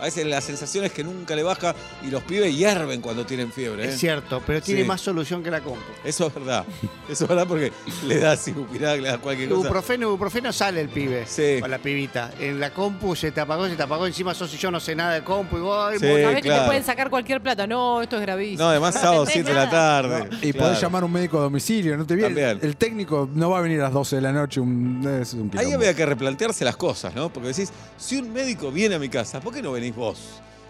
A 0.02 0.06
veces 0.06 0.26
la 0.26 0.40
sensación 0.40 0.84
es 0.84 0.90
que 0.92 1.04
nunca 1.04 1.36
le 1.36 1.44
baja 1.44 1.76
y 2.02 2.10
los 2.10 2.24
pibes 2.24 2.56
hierven 2.56 3.00
cuando 3.00 3.24
tienen 3.24 3.52
fiebre, 3.52 3.84
¿eh? 3.84 3.88
Es 3.90 3.98
cierto, 4.00 4.42
pero 4.44 4.60
tiene 4.60 4.80
Sí. 4.82 4.86
más 4.88 5.00
solución 5.00 5.44
que 5.44 5.50
la 5.52 5.60
compu. 5.60 5.78
Eso 6.02 6.26
es 6.26 6.34
verdad. 6.34 6.64
Eso 7.08 7.24
es 7.24 7.28
verdad 7.28 7.46
porque 7.46 7.72
le 8.08 8.18
das 8.18 8.48
ibuprofeno, 8.48 8.96
le 8.96 9.08
das 9.08 9.18
cualquier 9.18 9.48
cosa. 9.48 9.60
Ibuprofeno, 9.60 10.08
ibuprofeno 10.08 10.52
sale 10.52 10.80
el 10.80 10.88
pibe. 10.88 11.24
Sí. 11.26 11.60
O 11.62 11.68
la 11.68 11.78
pibita. 11.78 12.32
En 12.40 12.58
la 12.58 12.72
compu 12.72 13.14
se 13.14 13.30
te 13.30 13.40
apagó, 13.40 13.68
se 13.68 13.76
te 13.76 13.82
apagó. 13.84 14.06
Encima 14.08 14.34
sos 14.34 14.52
y 14.52 14.56
yo 14.56 14.72
no 14.72 14.80
sé 14.80 14.96
nada 14.96 15.14
de 15.14 15.22
compu. 15.22 15.56
Y 15.58 15.60
vos, 15.60 15.94
Sí. 16.00 16.06
vos- 16.08 16.20
Sabés 16.20 16.36
que 16.36 16.42
claro. 16.42 16.62
te 16.62 16.66
pueden 16.66 16.84
sacar 16.84 17.08
cualquier 17.08 17.40
plata. 17.40 17.68
No, 17.68 18.02
esto 18.02 18.16
es 18.16 18.22
gravísimo. 18.22 18.64
No, 18.64 18.70
además 18.70 18.94
sábado 18.94 19.24
No 19.24 19.30
7 19.30 19.50
de 19.50 19.54
la 19.54 19.70
tarde. 19.70 20.28
Y 20.42 20.52
Claro. 20.52 20.66
podés 20.66 20.80
llamar 20.82 21.04
a 21.04 21.06
un 21.06 21.12
médico 21.12 21.38
a 21.38 21.42
domicilio, 21.42 21.96
no 21.96 22.04
te 22.04 22.16
viene. 22.16 22.28
También. 22.34 22.58
El 22.60 22.76
técnico 22.76 23.28
no 23.32 23.50
va 23.50 23.58
a 23.58 23.60
venir 23.62 23.78
a 23.78 23.84
las 23.84 23.92
12 23.92 24.16
de 24.16 24.22
la 24.22 24.32
noche, 24.32 24.58
un, 24.58 25.06
es 25.22 25.32
un 25.34 25.48
Ahí 25.56 25.70
había 25.72 25.94
que 25.94 26.04
replantearse 26.04 26.64
las 26.64 26.76
cosas, 26.76 27.14
¿no? 27.14 27.32
Porque 27.32 27.50
decís, 27.50 27.70
si 27.96 28.16
un 28.18 28.32
médico 28.32 28.72
viene 28.72 28.96
a 28.96 28.98
mi 28.98 29.08
casa, 29.08 29.38
¿por 29.40 29.54
qué 29.54 29.62
no 29.62 29.70
venís 29.70 29.91
vos? 29.94 30.18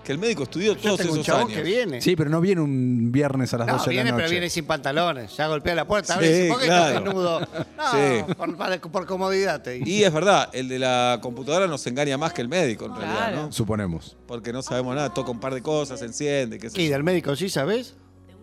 Que 0.05 0.11
el 0.11 0.19
médico 0.19 0.43
estudió 0.43 0.73
yo 0.75 0.81
todos 0.81 0.99
tengo 0.99 1.13
un 1.13 1.19
esos 1.21 1.27
chabón 1.27 1.43
años. 1.45 1.57
que 1.59 1.63
viene. 1.63 2.01
Sí, 2.01 2.17
pero 2.17 2.29
no 2.29 2.41
viene 2.41 2.61
un 2.61 3.13
viernes 3.13 3.55
a 3.55 3.59
las 3.59 3.69
No, 3.69 3.75
12 3.75 3.85
de 3.85 3.91
viene, 3.91 4.05
la 4.07 4.11
noche. 4.11 4.23
pero 4.25 4.31
viene 4.33 4.51
sin 4.51 4.65
pantalones. 4.65 5.37
Ya 5.37 5.47
golpea 5.47 5.77
la 5.77 5.87
puerta. 5.87 6.15
Sí, 6.21 6.49
¿por 6.49 6.59
qué 6.59 6.67
claro. 6.67 6.89
estás 6.89 7.05
desnudo? 7.05 7.41
No, 7.77 7.93
Sí. 7.93 8.35
por, 8.37 8.57
para- 8.57 8.81
por 8.81 9.07
comodidad 9.07 9.63
te 9.63 9.71
digo. 9.75 9.87
Y 9.87 10.03
es 10.03 10.13
verdad, 10.13 10.49
el 10.53 10.67
de 10.69 10.81
la 10.81 11.21
computadora 11.23 11.69
nos 11.69 11.87
engaña 11.87 12.19
más 12.19 12.33
que 12.33 12.43
el 12.43 12.49
médico, 12.49 12.87
en 12.87 12.97
realidad, 12.97 13.17
Claro. 13.29 13.43
¿no? 13.43 13.53
Suponemos. 13.53 14.17
Porque 14.27 14.53
no 14.53 14.61
sabemos 14.63 14.97
nada, 14.97 15.15
toca 15.15 15.31
un 15.31 15.39
par 15.39 15.55
de 15.55 15.63
cosas, 15.63 16.01
se 16.01 16.07
enciende, 16.07 16.59
qué 16.59 16.69
sé 16.69 16.83
Y 16.83 16.87
yo. 16.87 16.93
del 16.95 17.05
médico 17.05 17.37
sí, 17.37 17.49
¿sabes? 17.49 17.95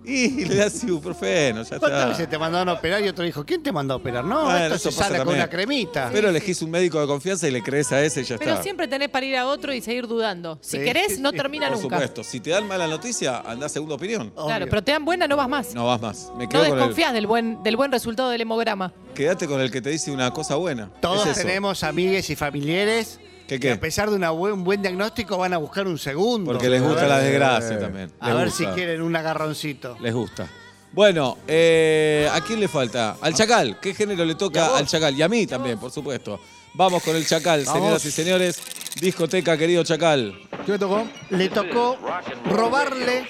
Y 0.10 0.46
le 0.46 0.56
das 0.56 0.84
ibuprofeno, 0.84 1.62
ya 1.64 1.78
¿Cuántas 1.78 2.00
está. 2.00 2.08
veces 2.10 2.30
te 2.30 2.38
mandaron 2.38 2.70
a 2.70 2.74
operar 2.74 3.04
y 3.04 3.08
otro 3.10 3.24
dijo, 3.24 3.46
¿quién 3.46 3.62
te 3.62 3.72
mandó 3.72 3.94
a 3.94 3.98
operar? 3.98 4.24
No, 4.26 4.46
Bueno, 4.46 4.58
esto 4.76 4.76
eso 4.76 4.92
se 4.92 4.98
pasa 4.98 5.04
sale 5.10 5.18
con 5.20 5.28
también. 5.28 5.44
una 5.44 5.50
cremita. 5.50 6.10
Pero 6.12 6.30
elegís 6.30 6.62
un 6.62 6.72
médico 6.72 7.00
de 7.00 7.08
confianza 7.08 7.48
y 7.48 7.52
le 7.52 7.62
crees 7.62 7.92
a 7.92 8.02
ese 8.04 8.22
y 8.22 8.24
ya 8.24 8.38
Pero 8.38 8.52
está. 8.52 8.64
siempre 8.64 8.88
tenés 8.88 9.10
para 9.10 9.26
ir 9.26 9.36
a 9.38 9.46
otro 9.48 9.74
y 9.74 9.82
seguir 9.82 10.08
dudando. 10.08 10.58
Si 10.62 10.78
Sí. 10.78 10.84
querés, 10.84 11.20
no 11.20 11.32
termina 11.34 11.68
Por 11.70 11.78
nunca. 11.82 11.96
supuesto. 11.98 12.24
Si 12.24 12.40
te 12.40 12.50
dan 12.50 12.68
mala 12.68 12.88
noticia, 12.88 13.40
andá 13.42 13.68
a 13.68 13.70
segunda 13.70 13.96
opinión. 13.96 14.32
Obvio. 14.36 14.46
Claro, 14.48 14.66
pero 14.70 14.84
te 14.84 14.92
dan 14.92 15.06
buena, 15.06 15.28
no 15.28 15.38
vas 15.38 15.50
más. 15.50 15.74
No, 15.76 15.82
No 15.82 15.88
vas 15.88 16.02
más. 16.02 16.32
Me 16.38 16.48
quedo 16.50 16.66
con 16.68 16.78
desconfías 16.78 17.14
del 17.14 17.28
buen, 17.28 17.62
del 17.64 17.76
buen 17.78 17.92
resultado 17.92 18.30
del 18.30 18.42
hemograma. 18.42 18.92
Quédate 19.16 19.48
con 19.48 19.62
el 19.62 19.70
que 19.72 19.82
te 19.82 19.90
dice 19.90 20.12
una 20.12 20.32
cosa 20.32 20.56
buena. 20.56 20.90
Todos 21.02 21.26
Es 21.28 21.38
eso. 21.38 21.48
tenemos 21.48 21.84
amigues 21.84 22.30
y 22.30 22.36
familiares 22.36 23.20
¿Qué, 23.50 23.60
que 23.60 23.72
a 23.72 23.80
pesar 23.80 24.10
de 24.10 24.16
una 24.16 24.30
buen- 24.32 24.54
un 24.54 24.64
buen 24.64 24.82
diagnóstico 24.82 25.38
van 25.38 25.54
a 25.54 25.58
buscar 25.58 25.88
un 25.88 25.98
segundo. 25.98 26.52
Porque 26.52 26.70
les 26.70 26.82
gusta 26.82 27.08
la 27.08 27.20
desgracia 27.20 27.76
eh. 27.76 27.80
también. 27.80 28.12
A 28.20 28.34
ver 28.34 28.48
gusta. 28.48 28.66
si 28.70 28.72
quieren 28.76 29.02
un 29.02 29.16
agarroncito. 29.16 29.98
Les 30.00 30.14
gusta. 30.14 30.48
Bueno, 30.92 31.38
eh, 31.48 32.28
¿a 32.32 32.42
quién 32.42 32.60
le 32.60 32.68
falta? 32.68 33.18
Al 33.22 33.34
Chacal. 33.34 33.80
¿Qué 33.80 33.94
género 33.94 34.26
le 34.26 34.36
toca 34.36 34.76
al 34.78 34.88
Chacal? 34.88 35.16
Y 35.16 35.22
a 35.22 35.30
mí 35.30 35.46
también, 35.46 35.78
por 35.78 35.92
supuesto. 35.92 36.40
Vamos 36.74 37.04
con 37.04 37.16
el 37.16 37.26
Chacal, 37.26 37.64
Vamos. 37.66 37.80
señoras 37.82 38.06
y 38.06 38.12
señores. 38.12 38.62
Discoteca, 39.00 39.56
querido 39.58 39.84
Chacal. 39.84 40.36
¿Qué 40.66 40.72
me 40.74 40.80
tocó? 40.80 41.08
Le 41.30 41.50
tocó 41.50 41.98
robarle 42.46 43.28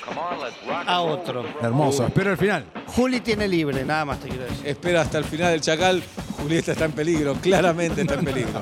a 0.88 1.02
otro. 1.02 1.46
Hermoso. 1.62 2.06
Espero 2.08 2.32
el 2.32 2.38
final. 2.38 2.66
Juli 2.88 3.20
tiene 3.22 3.48
libre, 3.48 3.84
nada 3.86 4.06
más 4.06 4.20
te 4.20 4.30
quiero 4.30 4.44
decir. 4.46 4.66
Espera 4.68 5.02
hasta 5.02 5.18
el 5.18 5.26
final 5.26 5.52
del 5.52 5.62
Chacal. 5.62 6.02
Julieta 6.42 6.72
está 6.72 6.86
en 6.86 6.94
peligro, 6.94 7.36
claramente 7.36 8.02
está 8.02 8.14
en 8.16 8.26
peligro. 8.26 8.62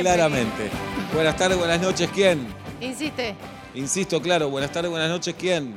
Claramente. 0.00 0.70
Buenas 1.14 1.36
tardes, 1.36 1.58
buenas 1.58 1.80
noches, 1.80 2.08
¿quién? 2.14 2.46
Insiste. 2.80 3.34
Insisto, 3.74 4.20
claro, 4.20 4.48
buenas 4.50 4.70
tardes, 4.70 4.90
buenas 4.90 5.08
noches, 5.08 5.34
¿quién? 5.38 5.74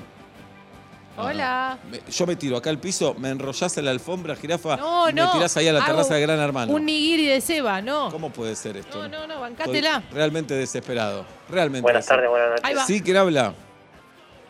Hola. 1.17 1.77
Me- 1.89 1.99
yo 2.11 2.25
me 2.25 2.35
tiro 2.35 2.57
acá 2.57 2.69
al 2.69 2.79
piso, 2.79 3.15
me 3.17 3.29
enrollás 3.29 3.77
en 3.77 3.85
la 3.85 3.91
alfombra, 3.91 4.35
jirafa, 4.35 4.77
No, 4.77 5.09
y 5.09 5.13
no. 5.13 5.27
me 5.27 5.31
tirás 5.33 5.55
ahí 5.57 5.67
a 5.67 5.73
la 5.73 5.79
Hago 5.79 5.87
terraza 5.91 6.15
de 6.15 6.21
Gran 6.21 6.39
Hermano. 6.39 6.73
Un 6.73 6.85
nigiri 6.85 7.25
de 7.27 7.41
ceba, 7.41 7.81
no. 7.81 8.09
¿Cómo 8.11 8.29
puede 8.31 8.55
ser 8.55 8.77
esto? 8.77 8.97
No, 8.97 9.07
no, 9.07 9.17
no, 9.27 9.33
Estoy 9.33 9.39
bancátela. 9.41 10.03
realmente 10.11 10.53
desesperado. 10.53 11.25
Realmente. 11.49 11.81
Buenas 11.81 12.05
tardes, 12.05 12.23
desesperado. 12.29 12.49
buenas 12.51 12.63
Ahí 12.65 12.73
noches. 12.73 12.83
va. 12.83 12.87
Sí, 12.87 13.01
¿quién 13.01 13.17
habla? 13.17 13.53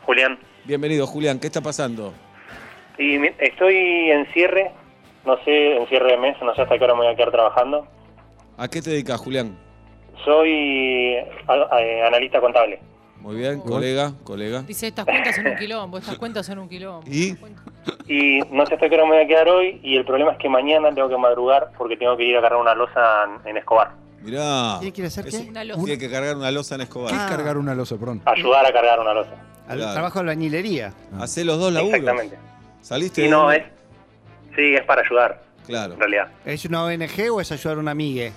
Julián. 0.06 0.40
Bienvenido, 0.66 1.08
Julián. 1.08 1.40
¿Qué 1.40 1.48
está 1.48 1.62
pasando? 1.62 2.14
Y 2.98 3.18
mi- 3.18 3.32
estoy 3.40 4.12
en 4.12 4.32
cierre, 4.34 4.72
no 5.26 5.36
sé, 5.44 5.78
en 5.78 5.88
cierre 5.88 6.12
de 6.12 6.18
mes, 6.18 6.38
no 6.42 6.54
sé 6.56 6.62
hasta 6.62 6.78
qué 6.78 6.84
hora 6.84 6.94
me 6.94 7.02
voy 7.06 7.14
a 7.14 7.16
quedar 7.16 7.32
trabajando. 7.32 7.88
¿A 8.58 8.68
qué 8.68 8.82
te 8.82 8.92
dedicas, 8.92 9.20
Julián? 9.20 9.58
Soy 10.26 11.16
a- 11.48 11.80
eh, 11.80 12.04
analista 12.06 12.40
contable. 12.40 12.80
Muy 13.20 13.36
bien, 13.36 13.60
colega, 13.62 14.14
colega. 14.24 14.64
Dice, 14.64 14.88
estas 14.88 15.06
cuentas 15.06 15.36
son 15.36 15.46
un 15.48 15.56
quilombo, 15.60 15.98
estas 16.00 16.18
cuentas 16.18 16.46
son 16.46 16.58
un 16.60 16.68
quilombo. 16.70 17.04
¿Y? 17.08 17.36
Y 18.08 18.40
no 18.52 18.66
sé 18.66 18.74
hasta 18.74 18.90
qué 18.90 18.96
hora 18.96 19.06
me 19.06 19.16
voy 19.16 19.24
a 19.24 19.28
quedar 19.28 19.48
hoy 19.48 19.80
y 19.84 19.96
el 19.96 20.06
problema 20.06 20.32
es 20.32 20.38
que 20.40 20.50
mañana 20.50 20.90
tengo 20.94 21.08
que 21.08 21.18
madrugar 21.18 21.72
porque 21.78 21.98
tengo 21.98 22.18
que 22.18 22.24
ir 22.24 22.36
a 22.38 22.42
cargar 22.42 22.60
una 22.60 22.74
losa 22.74 23.26
en, 23.44 23.50
en 23.50 23.58
Escobar. 23.58 23.92
Mirá. 24.22 24.78
¿Quién 24.80 24.92
quiere 24.92 25.08
hacer 25.08 25.26
qué? 25.26 25.38
Una 25.50 25.64
losa. 25.64 25.84
Tiene 25.84 26.00
que 26.00 26.10
cargar 26.10 26.36
una 26.36 26.52
losa 26.52 26.76
en 26.76 26.80
¿Qué 26.80 26.84
Escobar. 26.86 27.14
es 27.14 27.20
Ah. 27.20 27.28
cargar 27.30 27.58
una 27.58 27.76
losa, 27.76 27.98
perdón? 27.98 28.22
Ayudar 28.26 28.66
a 28.66 28.72
cargar 28.74 29.00
una 29.00 29.14
losa. 29.14 29.32
Al 29.68 29.78
Claro. 29.78 29.94
trabajo 29.94 30.14
de 30.16 30.20
albañilería. 30.22 30.94
Hacé 31.20 31.46
los 31.46 31.60
dos 31.60 31.72
laburos. 31.72 32.00
Exactamente. 32.00 32.38
¿Saliste 32.82 33.26
Y 33.26 33.30
no 33.30 33.52
es... 33.52 33.64
Sí, 34.56 34.74
es 34.74 34.84
para 34.86 35.02
ayudar, 35.02 35.42
Claro. 35.66 35.94
en 35.94 36.00
realidad. 36.00 36.28
¿Es 36.46 36.66
una 36.66 36.84
ONG 36.84 37.32
o 37.32 37.40
es 37.40 37.52
ayudar 37.52 37.78
a 37.78 37.80
una 37.80 37.92
amigue? 37.92 38.32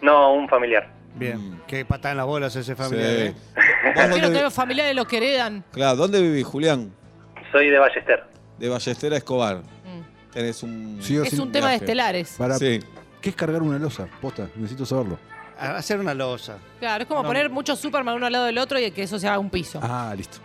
No, 0.00 0.32
un 0.34 0.48
familiar. 0.48 0.88
Bien. 1.14 1.38
Mm. 1.38 1.60
Qué 1.66 1.84
patada 1.84 2.12
en 2.12 2.16
las 2.18 2.26
bolas 2.26 2.54
ese 2.56 2.74
Sí. 2.74 2.82
familiar, 2.82 3.10
¿eh? 3.10 3.32
¿Vos 3.34 3.54
Quiero 3.94 4.08
dónde, 4.10 4.20
que 4.28 4.36
vi- 4.38 4.42
los 4.42 4.54
familiares 4.54 4.96
los 4.96 5.06
que 5.06 5.16
heredan. 5.18 5.64
claro, 5.72 5.96
¿dónde 5.96 6.20
vivís, 6.20 6.44
Julián? 6.44 6.92
Soy 7.52 7.70
de 7.70 7.78
Ballester. 7.78 8.24
De 8.58 8.68
Ballester 8.68 9.12
a 9.12 9.16
Escobar. 9.16 9.58
Mm. 9.58 10.32
Tenés 10.32 10.62
un... 10.62 10.98
Sí 11.00 11.16
o 11.18 11.22
Es 11.22 11.30
sí. 11.30 11.38
un 11.40 11.52
tema 11.52 11.66
de 11.68 11.72
viaje. 11.74 11.84
estelares. 11.84 12.34
Para, 12.36 12.56
Sí. 12.56 12.80
¿Qué 13.20 13.30
es 13.30 13.36
cargar 13.36 13.62
una 13.62 13.78
losa? 13.78 14.06
Posta, 14.20 14.48
necesito 14.56 14.84
saberlo. 14.84 15.18
A 15.58 15.76
hacer 15.76 15.98
una 16.00 16.12
losa. 16.14 16.58
Claro, 16.80 17.02
es 17.02 17.08
como 17.08 17.22
No. 17.22 17.28
poner 17.28 17.48
muchos 17.48 17.78
Superman 17.78 18.16
uno 18.16 18.26
al 18.26 18.32
lado 18.32 18.44
del 18.46 18.58
otro 18.58 18.78
y 18.78 18.90
que 18.90 19.04
eso 19.04 19.18
se 19.18 19.28
haga 19.28 19.38
un 19.38 19.48
piso. 19.50 19.78
Ah, 19.82 20.12
listo. 20.16 20.38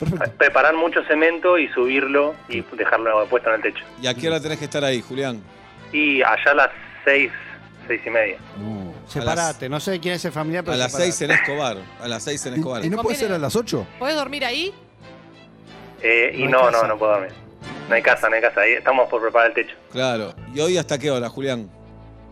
Perfecto. 0.00 0.32
Preparar 0.36 0.74
mucho 0.74 1.02
cemento 1.04 1.56
y 1.58 1.68
subirlo 1.68 2.34
y 2.48 2.62
dejarlo 2.76 3.24
puesto 3.26 3.48
en 3.50 3.56
el 3.56 3.62
techo. 3.62 3.84
¿Y 4.02 4.06
a 4.08 4.14
qué 4.14 4.28
hora 4.28 4.40
tenés 4.40 4.58
que 4.58 4.64
estar 4.64 4.82
ahí, 4.84 5.00
Julián? 5.00 5.40
Y 5.92 6.20
allá 6.22 6.50
a 6.50 6.54
las 6.54 6.70
seis, 7.04 7.30
seis 7.90 8.02
y 8.06 8.10
media. 8.10 8.36
No. 8.58 8.92
Separate. 9.08 9.68
No 9.68 9.80
sé 9.80 9.98
quién 9.98 10.14
es 10.14 10.24
el 10.24 10.30
familiar, 10.30 10.62
pero 10.62 10.74
A 10.74 10.78
las 10.78 10.92
separate. 10.92 11.12
6 11.12 11.22
en 11.22 11.30
Escobar. 11.32 11.76
A 12.00 12.06
las 12.08 12.22
6 12.22 12.46
en 12.46 12.54
Escobar. 12.54 12.82
¿Y, 12.84 12.86
y 12.86 12.90
no 12.90 13.02
puede 13.02 13.16
ser 13.16 13.32
a 13.32 13.38
las 13.38 13.56
8? 13.56 13.86
¿Podés 13.98 14.14
dormir 14.14 14.44
ahí? 14.44 14.72
Eh, 16.02 16.32
y 16.36 16.44
No 16.46 16.70
no, 16.70 16.84
no, 16.86 16.96
puedo 16.96 17.12
dormir. 17.12 17.32
No 17.88 17.94
hay 17.96 18.02
casa, 18.02 18.28
no 18.28 18.36
hay 18.36 18.40
casa. 18.42 18.60
Ahí 18.60 18.74
estamos 18.74 19.08
por 19.08 19.20
preparar 19.20 19.48
el 19.48 19.54
techo. 19.54 19.74
Claro. 19.90 20.32
¿Y 20.54 20.60
hoy 20.60 20.78
hasta 20.78 20.96
qué 20.96 21.10
hora, 21.10 21.28
Julián? 21.28 21.68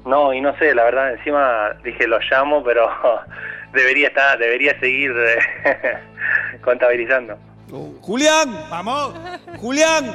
No, 0.07 0.33
y 0.33 0.41
no 0.41 0.57
sé, 0.59 0.73
la 0.75 0.85
verdad, 0.85 1.15
encima 1.15 1.71
dije 1.83 2.07
lo 2.07 2.19
llamo, 2.31 2.63
pero 2.63 2.89
debería 3.73 4.09
estar, 4.09 4.39
debería 4.39 4.79
seguir 4.79 5.13
eh, 5.17 5.99
contabilizando. 6.63 7.37
¡Julián! 8.01 8.57
¡Vamos! 8.71 9.15
¡Julián! 9.59 10.15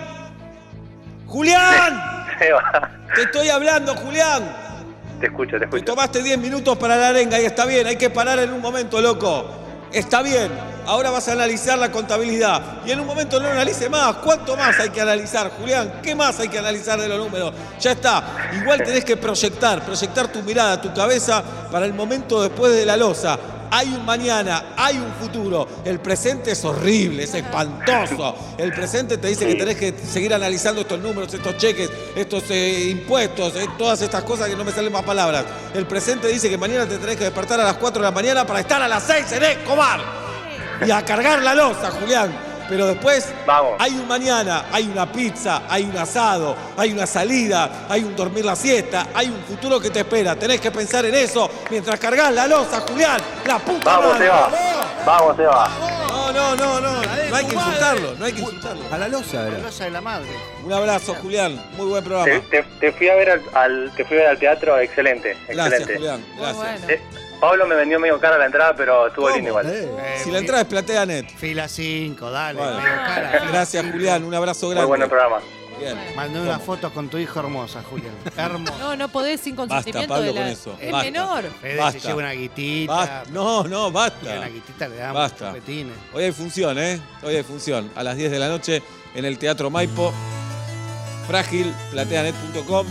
¡Julián! 1.27 2.25
¡Te 3.15 3.21
estoy 3.23 3.49
hablando, 3.49 3.93
Julián! 3.95 4.72
Te 5.19 5.28
escucho, 5.28 5.52
te 5.54 5.60
Te 5.60 5.65
escucho. 5.65 5.86
tomaste 5.86 6.21
10 6.21 6.38
minutos 6.38 6.78
para 6.78 6.95
la 6.95 7.10
arenga 7.10 7.39
y 7.39 7.45
está 7.45 7.65
bien, 7.65 7.88
hay 7.88 7.95
que 7.95 8.10
parar 8.10 8.39
en 8.39 8.52
un 8.52 8.62
momento, 8.62 9.02
loco. 9.02 9.45
Está 9.91 10.23
bien, 10.23 10.49
ahora 10.88 11.12
vas 11.12 11.28
a 11.28 11.34
analizar 11.34 11.78
la 11.78 11.91
contabilidad 11.91 12.82
y 12.84 12.91
en 12.91 12.99
un 12.99 13.06
momento 13.06 13.39
no 13.39 13.47
analice 13.47 13.89
más. 13.89 14.15
¿Cuánto 14.17 14.58
más 14.58 14.80
hay 14.80 14.89
que 14.89 14.99
analizar, 14.99 15.52
Julián? 15.52 15.99
¿Qué 16.02 16.15
más 16.15 16.39
hay 16.39 16.49
que 16.49 16.58
analizar 16.58 16.99
de 16.99 17.08
los 17.08 17.19
números? 17.19 17.54
Ya 17.80 17.91
está. 17.91 18.23
Igual 18.60 18.82
tenés 18.84 19.06
que 19.06 19.17
proyectar, 19.17 19.86
proyectar 19.86 20.30
tu 20.30 20.41
mirada, 20.41 20.82
tu 20.82 20.91
cabeza 20.93 21.43
para 21.71 21.86
el 21.86 21.93
momento 21.93 22.41
después 22.41 22.73
de 22.73 22.88
la 22.88 22.97
losa. 22.97 23.38
Hay 23.75 23.88
un 23.88 24.05
mañana, 24.05 24.75
hay 24.77 24.97
un 24.97 25.12
futuro. 25.13 25.67
El 25.83 25.99
presente 25.99 26.51
es 26.51 26.63
horrible, 26.63 27.23
es 27.23 27.33
espantoso. 27.33 28.36
El 28.55 28.71
presente 28.71 29.17
te 29.17 29.29
dice 29.29 29.47
que 29.47 29.55
tenés 29.55 29.77
que 29.77 29.95
seguir 29.97 30.31
analizando 30.31 30.81
estos 30.81 30.99
números, 30.99 31.33
estos 31.33 31.57
cheques, 31.57 31.89
estos 32.15 32.43
eh, 32.51 32.89
impuestos, 32.91 33.55
eh, 33.55 33.67
todas 33.75 33.99
estas 34.03 34.23
cosas 34.25 34.47
que 34.47 34.55
no 34.55 34.63
me 34.63 34.71
salen 34.71 34.93
más 34.93 35.01
palabras. 35.01 35.45
El 35.73 35.88
presente 35.88 36.27
dice 36.27 36.51
que 36.51 36.57
mañana 36.57 36.88
te 36.88 36.99
tenés 36.99 37.17
que 37.17 37.23
despertar 37.23 37.59
a 37.62 37.63
las 37.63 37.77
4 37.77 37.99
de 37.99 38.07
la 38.07 38.12
mañana 38.12 38.45
para 38.45 38.59
estar 38.59 38.79
a 38.79 38.88
las 38.88 39.01
6 39.05 39.31
en 39.31 39.43
Escobar. 39.43 40.01
Y 40.86 40.91
a 40.91 41.03
cargar 41.03 41.41
la 41.41 41.55
losa, 41.55 41.89
Julián. 41.89 42.52
Pero 42.73 42.88
después 42.88 43.31
Vamos. 43.45 43.73
hay 43.77 43.91
un 43.91 44.07
mañana, 44.07 44.65
hay 44.71 44.86
una 44.88 45.05
pizza, 45.12 45.62
hay 45.69 45.83
un 45.83 45.95
asado, 45.95 46.55
hay 46.75 46.91
una 46.91 47.05
salida, 47.05 47.86
hay 47.88 48.03
un 48.03 48.15
dormir 48.15 48.43
la 48.43 48.55
siesta, 48.55 49.09
hay 49.13 49.27
un 49.27 49.43
futuro 49.43 49.79
que 49.79 49.91
te 49.91 49.99
espera. 49.99 50.36
Tenés 50.36 50.59
que 50.59 50.71
pensar 50.71 51.05
en 51.05 51.13
eso 51.13 51.47
mientras 51.69 51.99
cargas 51.99 52.33
la 52.33 52.47
losa, 52.47 52.79
Julián. 52.81 53.21
La 53.45 53.59
puta 53.59 53.91
Vamos, 53.91 54.13
madre. 54.13 54.25
Seba. 54.25 54.49
Vamos, 55.05 55.36
Seba. 55.38 55.69
No, 56.07 56.31
no, 56.31 56.55
no, 56.55 56.81
no. 56.81 57.01
No 57.29 57.36
hay 57.36 57.45
que 57.45 57.53
insultarlo, 57.53 58.15
no 58.17 58.25
hay 58.25 58.33
que 58.33 58.39
insultarlo. 58.41 58.83
A 58.91 58.97
la 58.97 59.07
losa 59.07 59.41
La 59.43 59.47
era. 59.49 59.57
losa 59.59 59.83
de 59.83 59.91
la 59.91 60.01
madre. 60.01 60.29
Un 60.65 60.73
abrazo, 60.73 61.13
Julián. 61.21 61.63
Muy 61.77 61.86
buen 61.86 62.03
Te, 62.03 62.09
programa. 62.09 62.43
te- 62.49 62.63
te 62.79 62.91
fui 62.91 63.07
a 63.07 63.13
ver 63.13 63.29
al, 63.29 63.41
al- 63.53 63.91
te 63.95 64.03
fui 64.03 64.17
a 64.17 64.21
ver 64.21 64.29
al 64.29 64.39
teatro, 64.39 64.79
excelente, 64.79 65.38
Gracias, 65.47 65.81
excelente. 65.81 65.93
Julián. 65.95 66.25
Muy 66.33 66.41
Gracias. 66.41 66.57
bueno. 66.81 66.89
Eh, 66.89 67.01
Pablo 67.43 67.67
me 67.67 67.75
vendió 67.75 67.99
medio 67.99 68.17
cara 68.21 68.38
la 68.38 68.45
entrada, 68.45 68.73
pero 68.73 69.08
estuvo 69.08 69.29
lindo 69.29 69.49
igual. 69.49 69.65
Eh, 69.69 69.84
Eh, 69.99 70.21
Si 70.23 70.32
la 70.32 70.39
entrada 70.39 70.62
es 70.62 70.67
PlateaNet. 70.69 71.29
Fila 71.36 71.67
5, 71.67 72.32
dale. 72.32 72.58
Bueno. 72.58 72.77
medio 72.77 72.95
cara. 72.95 73.43
Gracias, 73.51 73.86
Julián. 73.91 74.23
Un 74.23 74.34
abrazo 74.34 74.67
Muy 74.67 74.75
grande. 74.75 74.88
bueno 74.88 75.03
el 75.03 75.10
programa. 75.10 75.38
Bien. 75.77 75.97
Mandé 76.15 76.39
unas 76.39 76.62
fotos 76.62 76.93
con 76.93 77.10
tu 77.10 77.17
hijo 77.17 77.38
hermosa, 77.41 77.84
Julián. 77.84 78.13
Hermosa. 78.38 78.77
No, 78.79 78.95
no 78.95 79.10
podés 79.10 79.41
sin 79.41 79.58
consentimiento 79.58 80.08
Pablo, 80.13 80.27
de 80.27 80.34
la... 80.34 80.41
con 80.41 80.49
eso. 80.51 80.77
Es 80.79 80.89
Basta. 80.91 81.03
menor. 81.12 81.43
Fede 81.62 81.75
Basta. 81.77 81.99
se 81.99 82.08
lleva 82.08 82.19
una 82.19 82.32
guitita. 82.32 82.93
Basta. 82.93 83.23
No, 83.32 83.63
no, 83.65 83.88
Una 83.88 83.93
basta. 83.93 84.47
guitita 84.47 84.88
le 84.88 84.95
damos 84.95 85.15
Basta. 85.15 85.47
chupetines. 85.49 85.97
Hoy 86.13 86.23
hay 86.23 86.32
función, 86.32 86.79
¿eh? 86.79 87.01
Hoy 87.23 87.36
hay 87.36 87.43
función. 87.43 87.91
A 87.95 88.03
las 88.03 88.15
10 88.15 88.32
de 88.32 88.39
la 88.39 88.47
noche 88.47 88.82
en 89.15 89.25
el 89.25 89.38
Teatro 89.38 89.69
Maipo. 89.69 90.13
Frágil, 91.27 91.73
plateanet.com. 91.91 92.88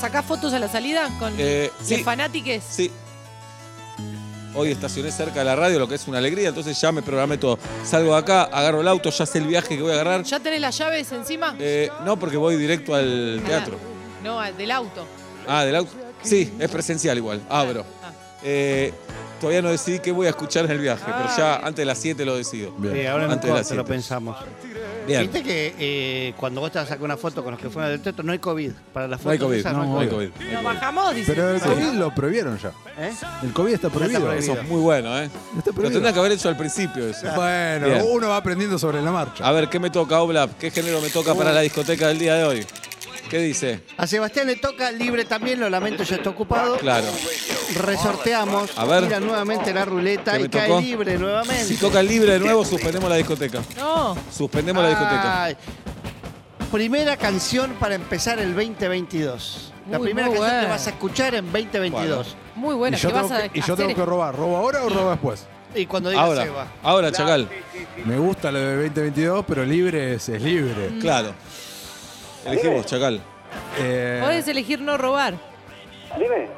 ¿Sacás 0.00 0.24
fotos 0.24 0.52
a 0.52 0.58
la 0.58 0.68
salida 0.68 1.08
con 1.20 1.32
Eh, 1.38 1.70
sí. 1.80 1.98
de 1.98 2.02
fanátiques? 2.02 2.64
Sí. 2.68 2.90
Hoy 4.54 4.70
estacioné 4.70 5.10
cerca 5.10 5.38
de 5.38 5.46
la 5.46 5.56
radio, 5.56 5.78
lo 5.78 5.88
que 5.88 5.94
es 5.94 6.06
una 6.08 6.18
alegría, 6.18 6.48
entonces 6.48 6.78
ya 6.78 6.92
me 6.92 7.00
programé 7.00 7.38
todo. 7.38 7.58
Salgo 7.84 8.12
de 8.12 8.18
acá, 8.18 8.42
agarro 8.44 8.82
el 8.82 8.88
auto, 8.88 9.08
ya 9.08 9.24
sé 9.24 9.38
el 9.38 9.46
viaje 9.46 9.76
que 9.76 9.82
voy 9.82 9.92
a 9.92 9.94
agarrar. 9.94 10.24
¿Ya 10.24 10.40
tenés 10.40 10.60
las 10.60 10.76
llaves 10.76 11.10
encima? 11.12 11.56
Eh, 11.58 11.88
no, 12.04 12.18
porque 12.18 12.36
voy 12.36 12.56
directo 12.56 12.94
al 12.94 13.42
teatro. 13.46 13.78
No, 14.22 14.40
del 14.52 14.70
auto. 14.70 15.06
Ah, 15.48 15.64
del 15.64 15.76
auto. 15.76 15.92
Sí, 16.22 16.52
es 16.58 16.70
presencial 16.70 17.16
igual. 17.16 17.40
Abro. 17.48 17.84
Ah. 18.04 18.12
Eh, 18.42 18.92
todavía 19.42 19.60
no 19.60 19.70
decidí 19.70 19.98
qué 19.98 20.12
voy 20.12 20.26
a 20.26 20.30
escuchar 20.30 20.64
en 20.64 20.70
el 20.70 20.78
viaje, 20.78 21.02
pero 21.04 21.28
ya 21.36 21.56
antes 21.56 21.76
de 21.76 21.84
las 21.84 21.98
7 21.98 22.24
lo 22.24 22.36
decido. 22.36 22.72
Bien. 22.78 22.94
Sí, 22.94 23.06
ahora 23.06 23.24
Antes 23.24 23.50
de 23.50 23.56
las 23.56 23.70
lo 23.72 23.84
pensamos. 23.84 24.36
Bien. 25.06 25.22
Viste 25.22 25.42
que 25.42 25.74
eh, 25.80 26.32
cuando 26.36 26.60
vos 26.60 26.70
te 26.70 26.78
vas 26.78 26.86
a 26.86 26.90
sacar 26.90 27.04
una 27.04 27.16
foto 27.16 27.42
con 27.42 27.50
los 27.50 27.60
que 27.60 27.68
fueron 27.68 27.90
del 27.90 28.00
teatro, 28.00 28.22
no 28.22 28.30
hay 28.30 28.38
COVID. 28.38 28.70
Para 28.92 29.08
las 29.08 29.22
No 29.24 29.30
hay 29.32 29.38
fotos 29.38 29.48
COVID. 29.48 29.58
esas 29.58 29.72
No, 29.72 29.98
hay 29.98 30.08
COVID. 30.08 30.30
Bajamos, 30.62 31.14
dice. 31.16 31.32
Pero 31.34 31.50
el 31.50 31.60
Sí. 31.60 31.68
COVID 31.68 31.92
lo 31.94 32.14
prohibieron 32.14 32.56
ya. 32.58 32.68
¿Eh? 32.96 33.12
El 33.42 33.52
COVID 33.52 33.74
está 33.74 33.90
prohibido. 33.90 34.20
prohibido. 34.20 34.52
Eso 34.52 34.62
es 34.62 34.68
muy 34.68 34.80
bueno, 34.80 35.18
¿eh? 35.18 35.28
Está 35.58 35.72
Lo 35.72 35.90
tendría 35.90 36.12
que 36.12 36.18
haber 36.20 36.32
hecho 36.32 36.48
al 36.48 36.56
principio 36.56 37.08
eso. 37.08 37.26
Bueno, 37.34 37.86
Bien. 37.86 38.02
uno 38.08 38.28
va 38.28 38.36
aprendiendo 38.36 38.78
sobre 38.78 39.02
la 39.02 39.10
marcha. 39.10 39.44
A 39.44 39.50
ver, 39.50 39.68
¿qué 39.68 39.80
me 39.80 39.90
toca, 39.90 40.20
Oblap? 40.22 40.56
¿Qué 40.56 40.70
género 40.70 41.00
me 41.00 41.10
toca 41.10 41.34
para 41.34 41.52
la 41.52 41.62
discoteca 41.62 42.06
del 42.06 42.18
día 42.20 42.34
de 42.36 42.44
hoy? 42.44 42.66
¿Qué 43.28 43.38
dice? 43.38 43.80
A 43.96 44.06
Sebastián 44.06 44.46
le 44.46 44.56
toca 44.56 44.92
libre 44.92 45.24
también, 45.24 45.58
lo 45.58 45.68
lamento, 45.70 46.02
ya 46.04 46.16
está 46.16 46.30
ocupado. 46.30 46.76
Claro. 46.76 47.06
Resorteamos, 47.74 48.76
A 48.78 48.84
ver. 48.84 49.04
gira 49.04 49.20
nuevamente 49.20 49.72
la 49.72 49.84
ruleta 49.84 50.36
¿Qué 50.38 50.44
y 50.44 50.48
cae 50.48 50.80
libre 50.80 51.18
nuevamente. 51.18 51.64
Si 51.64 51.76
toca 51.76 52.02
libre 52.02 52.32
de 52.34 52.40
nuevo, 52.40 52.64
suspendemos 52.64 53.08
la 53.08 53.16
discoteca. 53.16 53.60
No. 53.76 54.16
Suspendemos 54.30 54.82
la 54.82 54.88
discoteca. 54.90 55.56
Primera 56.70 57.16
canción 57.16 57.72
para 57.78 57.94
empezar 57.94 58.38
el 58.38 58.54
2022. 58.54 59.72
La 59.90 59.98
primera 59.98 60.28
canción 60.28 60.60
que 60.60 60.66
vas 60.68 60.86
a 60.86 60.90
escuchar 60.90 61.34
en 61.34 61.46
2022. 61.52 62.36
Muy 62.54 62.74
buena. 62.74 62.96
y 62.96 63.00
yo, 63.00 63.08
¿Qué 63.08 63.14
tengo 63.14 63.28
vas 63.28 63.38
a 63.44 63.48
que, 63.48 63.58
y 63.58 63.62
yo 63.62 63.76
tengo 63.76 63.88
hacer? 63.90 63.96
que 63.96 64.06
robar. 64.06 64.34
¿Robo 64.36 64.56
ahora 64.56 64.82
o 64.84 64.88
robo 64.88 65.10
después? 65.10 65.46
Y 65.74 65.86
cuando 65.86 66.10
diga 66.10 66.22
Ahora, 66.22 66.42
Seba. 66.44 66.66
ahora, 66.82 67.12
Chacal. 67.12 67.48
Me 68.04 68.18
gusta 68.18 68.52
lo 68.52 68.58
de 68.58 68.76
2022, 68.88 69.44
pero 69.48 69.64
libre 69.64 70.14
es, 70.14 70.28
es 70.28 70.40
libre. 70.42 70.90
Mm. 70.90 71.00
Claro. 71.00 71.32
Elegimos, 72.46 72.86
Chacal. 72.86 73.20
Eh, 73.78 74.20
Podés 74.22 74.46
elegir 74.48 74.80
no 74.80 74.96
robar. 74.98 75.34
Dime. 76.18 76.48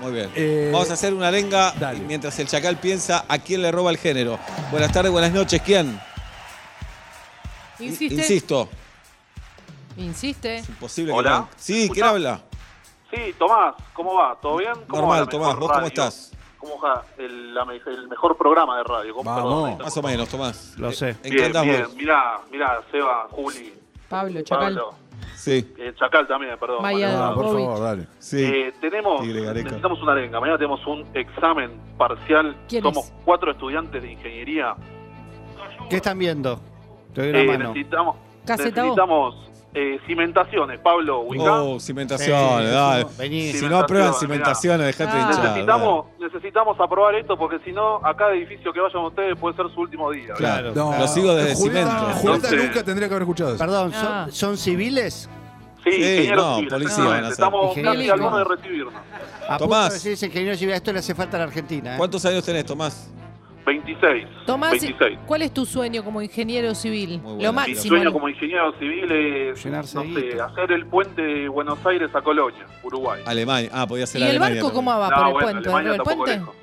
Muy 0.00 0.12
bien. 0.12 0.30
Eh, 0.34 0.70
Vamos 0.72 0.90
a 0.90 0.94
hacer 0.94 1.12
una 1.12 1.30
lenga 1.30 1.72
dale. 1.72 1.98
mientras 2.00 2.38
el 2.38 2.46
Chacal 2.46 2.76
piensa 2.76 3.24
a 3.28 3.38
quién 3.38 3.62
le 3.62 3.72
roba 3.72 3.90
el 3.90 3.98
género. 3.98 4.38
Buenas 4.70 4.92
tardes, 4.92 5.10
buenas 5.10 5.32
noches. 5.32 5.60
¿Quién? 5.62 6.00
Insiste. 7.80 8.14
Insisto. 8.14 8.68
Insiste. 9.96 10.58
Imposible 10.68 11.12
Hola. 11.12 11.48
que... 11.50 11.62
Sí, 11.62 11.90
¿quién 11.92 12.06
habla? 12.06 12.40
Sí, 13.12 13.34
Tomás, 13.38 13.74
¿cómo 13.94 14.14
va? 14.14 14.36
¿Todo 14.40 14.58
bien? 14.58 14.72
¿Cómo 14.86 15.02
Normal, 15.02 15.28
Tomás. 15.28 15.56
¿Vos 15.56 15.72
cómo 15.72 15.86
estás? 15.86 16.32
¿Cómo 16.58 16.80
va 16.80 17.04
el, 17.16 17.54
la 17.54 17.64
me- 17.64 17.76
el 17.86 18.08
mejor 18.08 18.36
programa 18.36 18.76
de 18.78 18.84
radio? 18.84 19.14
¿Cómo, 19.14 19.30
Vamos. 19.34 19.78
Más 19.78 19.96
o 19.96 20.02
menos, 20.02 20.28
Tomás. 20.28 20.74
Lo 20.76 20.92
sé. 20.92 21.10
¿En 21.10 21.16
qué 21.22 21.30
Bien, 21.30 21.44
andás 21.46 21.64
bien. 21.64 21.82
vos? 21.84 21.94
Mirá, 21.94 22.40
mirá, 22.50 22.82
Seba, 22.90 23.26
Juli, 23.30 23.74
Pablo, 24.08 24.42
Chacal. 24.42 24.74
Pablo, 24.74 24.94
Sí, 25.38 25.72
eh, 25.78 25.92
Chacal 25.96 26.26
también, 26.26 26.58
perdón. 26.58 26.82
Maya. 26.82 27.28
Ah, 27.28 27.32
por 27.34 27.44
Bobich. 27.46 27.64
favor, 27.64 27.80
dale. 27.80 28.06
sí. 28.18 28.42
Eh, 28.44 28.72
tenemos, 28.80 29.20
Tigre 29.22 29.42
Gareca. 29.42 29.64
necesitamos 29.64 30.02
una 30.02 30.12
arenga. 30.12 30.40
Mañana 30.40 30.58
tenemos 30.58 30.84
un 30.86 31.04
examen 31.14 31.70
parcial. 31.96 32.56
¿Quién 32.68 32.82
Somos 32.82 33.06
es? 33.06 33.14
cuatro 33.24 33.52
estudiantes 33.52 34.02
de 34.02 34.12
ingeniería. 34.12 34.74
¿Qué 35.88 35.96
están 35.96 36.18
viendo? 36.18 36.60
Te 37.14 37.20
doy 37.22 37.30
una 37.30 37.38
Eh, 37.40 37.46
mano. 37.46 37.68
necesitamos 37.72 38.16
necesitamos 38.46 39.50
eh, 39.74 39.98
cimentaciones, 40.06 40.80
Pablo, 40.80 41.20
ubicá. 41.20 41.62
Oh, 41.62 41.78
cimentaciones, 41.78 42.68
Sí, 42.68 42.74
dale. 42.74 43.06
vení. 43.18 43.52
Si 43.52 43.66
no 43.66 43.78
aprueban 43.78 44.14
Cimentaciones, 44.14 44.86
dejate 44.86 45.16
Ah. 45.18 45.20
hinchar. 45.28 45.44
Necesitamos, 45.44 46.06
necesitamos 46.18 46.80
aprobar 46.80 47.14
esto 47.16 47.36
porque 47.36 47.58
si 47.64 47.72
no, 47.72 47.96
a 48.04 48.16
cada 48.16 48.32
edificio 48.34 48.72
que 48.72 48.80
vayan 48.80 49.04
ustedes 49.04 49.38
puede 49.38 49.54
ser 49.56 49.66
su 49.74 49.80
último 49.80 50.10
día. 50.10 50.34
Claro. 50.34 50.72
No, 50.74 50.96
Lo 50.98 51.06
sigo 51.06 51.34
desde 51.34 51.54
Julieta, 51.54 51.80
cimento. 51.90 52.06
Julieta 52.20 52.34
Entonces- 52.48 52.64
nunca 52.64 52.82
tendría 52.84 53.08
que 53.08 53.14
haber 53.14 53.22
escuchado 53.22 53.50
eso. 53.50 53.58
Perdón, 53.58 53.92
¿son, 53.92 54.06
Ah. 54.06 54.26
son 54.30 54.56
civiles? 54.56 55.28
Sí, 55.84 55.92
Sí, 55.92 56.00
ingenieros 56.00 56.44
no, 56.44 56.54
civiles, 56.56 56.72
policía. 56.72 57.28
Estamos 57.28 57.66
casi 57.68 57.80
Ingeniero. 57.80 58.12
a 58.12 58.14
algunos 58.16 58.38
de 58.38 58.56
recibirnos. 58.56 58.94
A 59.48 59.56
Tomás. 59.58 59.92
punto 60.02 60.04
de 60.20 60.26
ingeniero 60.26 60.56
civil, 60.56 60.74
esto 60.74 60.92
le 60.92 60.98
hace 60.98 61.14
falta 61.14 61.36
a 61.36 61.40
la 61.40 61.44
Argentina. 61.46 61.94
¿eh? 61.94 61.98
¿Cuántos 61.98 62.24
años 62.26 62.44
tenés, 62.44 62.66
Tomás? 62.66 63.10
26. 63.68 64.26
Tomás, 64.46 64.70
26. 64.72 65.18
¿cuál 65.26 65.42
es 65.42 65.52
tu 65.52 65.66
sueño 65.66 66.02
como 66.02 66.22
ingeniero 66.22 66.74
civil? 66.74 67.20
Bueno. 67.22 67.42
Lo 67.42 67.52
Mi 67.52 67.56
máximo. 67.56 67.82
sueño 67.82 68.12
como 68.12 68.28
ingeniero 68.28 68.72
civil 68.78 69.12
es, 69.12 69.62
Llenarse 69.62 69.94
no 69.96 70.04
sé, 70.14 70.40
hacer 70.40 70.72
el 70.72 70.86
puente 70.86 71.20
de 71.22 71.48
Buenos 71.48 71.78
Aires 71.84 72.10
a 72.14 72.22
Colonia, 72.22 72.66
Uruguay. 72.82 73.22
Alemania. 73.26 73.70
Ah, 73.72 73.86
podía 73.86 74.06
ser 74.06 74.20
¿Y 74.20 74.24
el 74.24 74.30
Alemania 74.30 74.62
barco 74.62 74.74
cómo 74.74 74.98
va? 74.98 75.08
¿Por 75.10 75.26
el 75.26 75.32
bueno, 75.32 75.38
puente? 75.40 75.68
Alemania 75.68 75.78
¿Arriba 75.78 75.92
del 75.92 75.98
tampoco 75.98 76.24
puente? 76.24 76.40
lejos. 76.40 76.54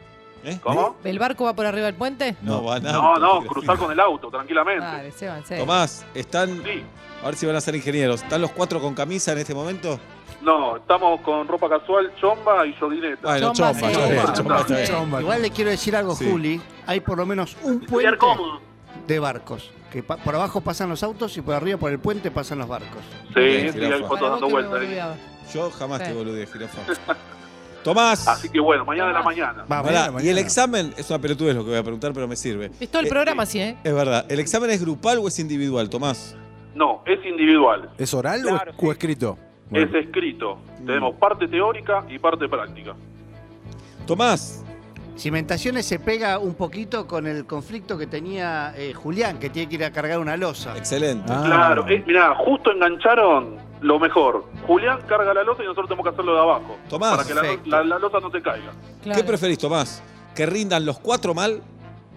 ¿Eh? 0.46 0.60
¿Cómo? 0.62 0.96
¿El 1.04 1.20
barco 1.20 1.44
va 1.46 1.56
por 1.56 1.66
arriba 1.66 1.86
del 1.88 1.96
puente? 1.96 2.36
No, 2.42 2.64
va 2.64 2.80
nada. 2.80 2.94
No, 2.94 3.16
no, 3.18 3.42
cruzar 3.46 3.78
con 3.78 3.92
el 3.92 4.00
auto, 4.00 4.30
tranquilamente. 4.30 4.86
Dale, 4.86 5.12
Seba, 5.12 5.38
en 5.38 5.46
serio. 5.46 5.64
Tomás, 5.64 6.06
están. 6.14 6.64
Sí. 6.64 6.84
A 7.24 7.26
ver 7.28 7.36
si 7.36 7.46
van 7.48 7.56
a 7.56 7.62
ser 7.62 7.76
ingenieros. 7.76 8.22
¿Están 8.22 8.42
los 8.42 8.52
cuatro 8.52 8.80
con 8.80 8.94
camisa 8.94 9.32
en 9.32 9.40
este 9.40 9.56
momento? 9.56 10.00
No, 10.46 10.78
estamos 10.78 11.22
con 11.22 11.48
ropa 11.48 11.68
casual, 11.68 12.14
chomba 12.22 12.66
y 12.68 12.74
jodineta. 12.76 13.28
Bueno, 13.30 13.52
Chomba, 13.54 13.74
chomba, 13.74 13.90
sí. 13.90 13.96
chomba, 13.96 14.16
Chomba, 14.16 14.34
chomba, 14.34 14.60
está 14.60 14.76
bien. 14.76 14.88
Chomba. 14.88 15.22
Igual 15.22 15.42
le 15.42 15.50
quiero 15.52 15.72
decir 15.72 15.96
algo, 15.96 16.16
Sí. 16.16 16.30
Juli. 16.30 16.62
Hay 16.86 17.00
por 17.00 17.18
lo 17.18 17.26
menos 17.26 17.58
un 17.64 17.80
puente 17.82 18.18
cómodo. 18.18 18.62
de 19.08 19.20
barcos. 19.20 19.72
Que 19.92 20.04
pa- 20.04 20.18
por 20.18 20.36
abajo 20.36 20.62
pasan 20.62 20.90
los 20.90 21.02
autos 21.04 21.36
y 21.38 21.42
por 21.42 21.56
arriba, 21.56 21.78
por 21.80 21.92
el 21.92 22.00
puente, 22.00 22.30
pasan 22.30 22.60
los 22.60 22.68
barcos. 22.68 23.02
Sí, 23.34 23.40
Bien, 23.40 23.74
sí, 23.74 23.80
jirafa. 23.80 23.96
hay 23.96 24.04
fotos 24.04 24.30
dando 24.32 24.50
vueltas 24.50 24.74
ahí. 24.80 24.86
olvidaba. 24.88 25.16
Yo 25.54 25.72
jamás 25.72 26.00
Sí. 26.02 26.08
te 26.08 26.14
boludé, 26.14 26.46
jirafa. 26.48 26.82
Tomás. 27.84 28.28
Así 28.28 28.50
que 28.50 28.60
bueno, 28.60 28.84
mañana 28.86 29.08
de 29.10 29.14
la 29.14 29.22
mañana. 29.24 29.66
Vamos. 29.68 29.92
pará, 29.92 30.12
y 30.24 30.28
el 30.30 30.38
examen, 30.40 30.94
es 30.98 31.10
una 31.10 31.20
pelotudez 31.20 31.56
lo 31.56 31.64
que 31.64 31.70
voy 31.70 31.80
a 31.80 31.84
preguntar, 31.84 32.14
pero 32.14 32.28
me 32.28 32.36
sirve. 32.36 32.72
Es 32.80 32.90
todo 32.90 33.00
el 33.02 33.06
Eh, 33.08 33.10
programa 33.10 33.44
así, 33.44 33.60
¿eh? 33.60 33.78
Es 33.84 33.94
verdad. 33.94 34.26
¿El 34.30 34.40
examen 34.40 34.70
es 34.72 34.82
grupal 34.82 35.20
o 35.20 35.28
es 35.28 35.38
individual, 35.40 35.90
Tomás? 35.90 36.36
No, 36.74 37.02
es 37.06 37.24
individual. 37.26 37.90
¿Es 37.98 38.14
oral 38.14 38.44
o 38.48 38.56
es- 38.56 38.62
o, 38.84 38.92
escrito? 38.92 39.38
Es 39.72 39.94
escrito. 39.94 40.58
Mm. 40.82 40.86
Tenemos 40.86 41.16
parte 41.16 41.48
teórica 41.48 42.04
y 42.10 42.20
parte 42.20 42.48
práctica. 42.48 42.94
Tomás, 44.06 44.62
Cimentaciones 45.18 45.86
se 45.86 45.98
pega 45.98 46.40
un 46.40 46.56
poquito 46.56 47.08
con 47.08 47.26
el 47.26 47.46
conflicto 47.46 47.98
que 47.98 48.06
tenía 48.06 48.74
eh, 48.76 48.92
Julián, 48.94 49.40
que 49.40 49.50
tiene 49.50 49.70
que 49.70 49.76
ir 49.76 49.86
a 49.86 49.92
cargar 49.92 50.20
una 50.20 50.36
losa. 50.36 50.78
excelente. 50.78 51.32
Ah. 51.34 51.42
Claro, 51.46 51.88
eh, 51.88 52.04
mirá, 52.06 52.36
justo 52.36 52.72
engancharon 52.74 53.56
lo 53.80 53.98
mejor. 53.98 54.44
Julián 54.68 55.00
carga 55.08 55.34
la 55.34 55.44
losa 55.46 55.64
y 55.64 55.68
nosotros 55.68 55.88
tenemos 55.88 56.04
que 56.06 56.10
hacerlo 56.14 56.34
de 56.36 56.42
abajo. 56.42 56.76
Tomás. 56.90 57.16
Para 57.16 57.28
que 57.28 57.34
la, 57.34 57.78
la- 57.78 57.84
la 57.86 58.00
losa 58.00 58.20
no 58.20 58.30
te 58.30 58.42
caiga. 58.42 58.74
Claro. 59.04 59.18
¿Qué 59.22 59.26
preferís, 59.26 59.58
Tomás? 59.58 60.04
¿Que 60.36 60.46
rindan 60.46 60.86
los 60.86 61.00
cuatro 61.00 61.34
mal, 61.34 61.62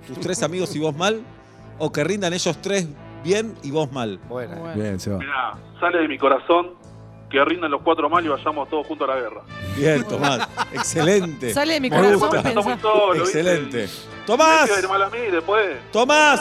tus 0.09 0.19
tres 0.19 0.43
amigos 0.43 0.75
y 0.75 0.81
vos 0.81 0.97
mal? 0.97 1.23
¿O 1.79 1.93
que 1.93 2.03
rindan 2.03 2.33
ellos 2.33 2.59
tres 2.61 2.89
bien 3.23 3.55
y 3.63 3.71
vos 3.71 3.93
mal? 3.93 4.19
Bueno. 4.29 4.57
Bueno. 4.57 4.75
Bien, 4.83 4.99
se 4.99 5.11
va. 5.11 5.19
Mirá, 5.19 5.55
sale 5.79 5.99
de 5.99 6.09
mi 6.09 6.19
corazón 6.19 6.71
que 7.31 7.45
rindan 7.45 7.71
los 7.71 7.83
cuatro 7.83 8.09
mal 8.09 8.25
y 8.25 8.29
vayamos 8.29 8.69
todos 8.69 8.87
juntos 8.87 9.09
a 9.09 9.15
la 9.15 9.21
guerra. 9.21 9.41
Bien, 9.77 10.05
Tomás. 10.05 10.49
Excelente. 10.73 11.53
Sale 11.53 11.75
de 11.75 11.81
mi 11.81 11.91
Me 11.91 11.97
corazón 11.97 12.19
gusta. 12.21 12.37
Está 12.39 12.49
muy 12.55 12.73
pensar. 12.73 12.81
solo, 12.81 13.13
¿viste? 13.13 13.39
Excelente. 13.41 13.89
Tomás, 14.27 14.67
iba 14.69 14.77
a 14.77 14.81
ir 14.81 14.89
mal 14.89 15.03
a 15.03 15.11
mí 15.11 15.19
después. 15.31 15.77
Tomás, 15.93 16.41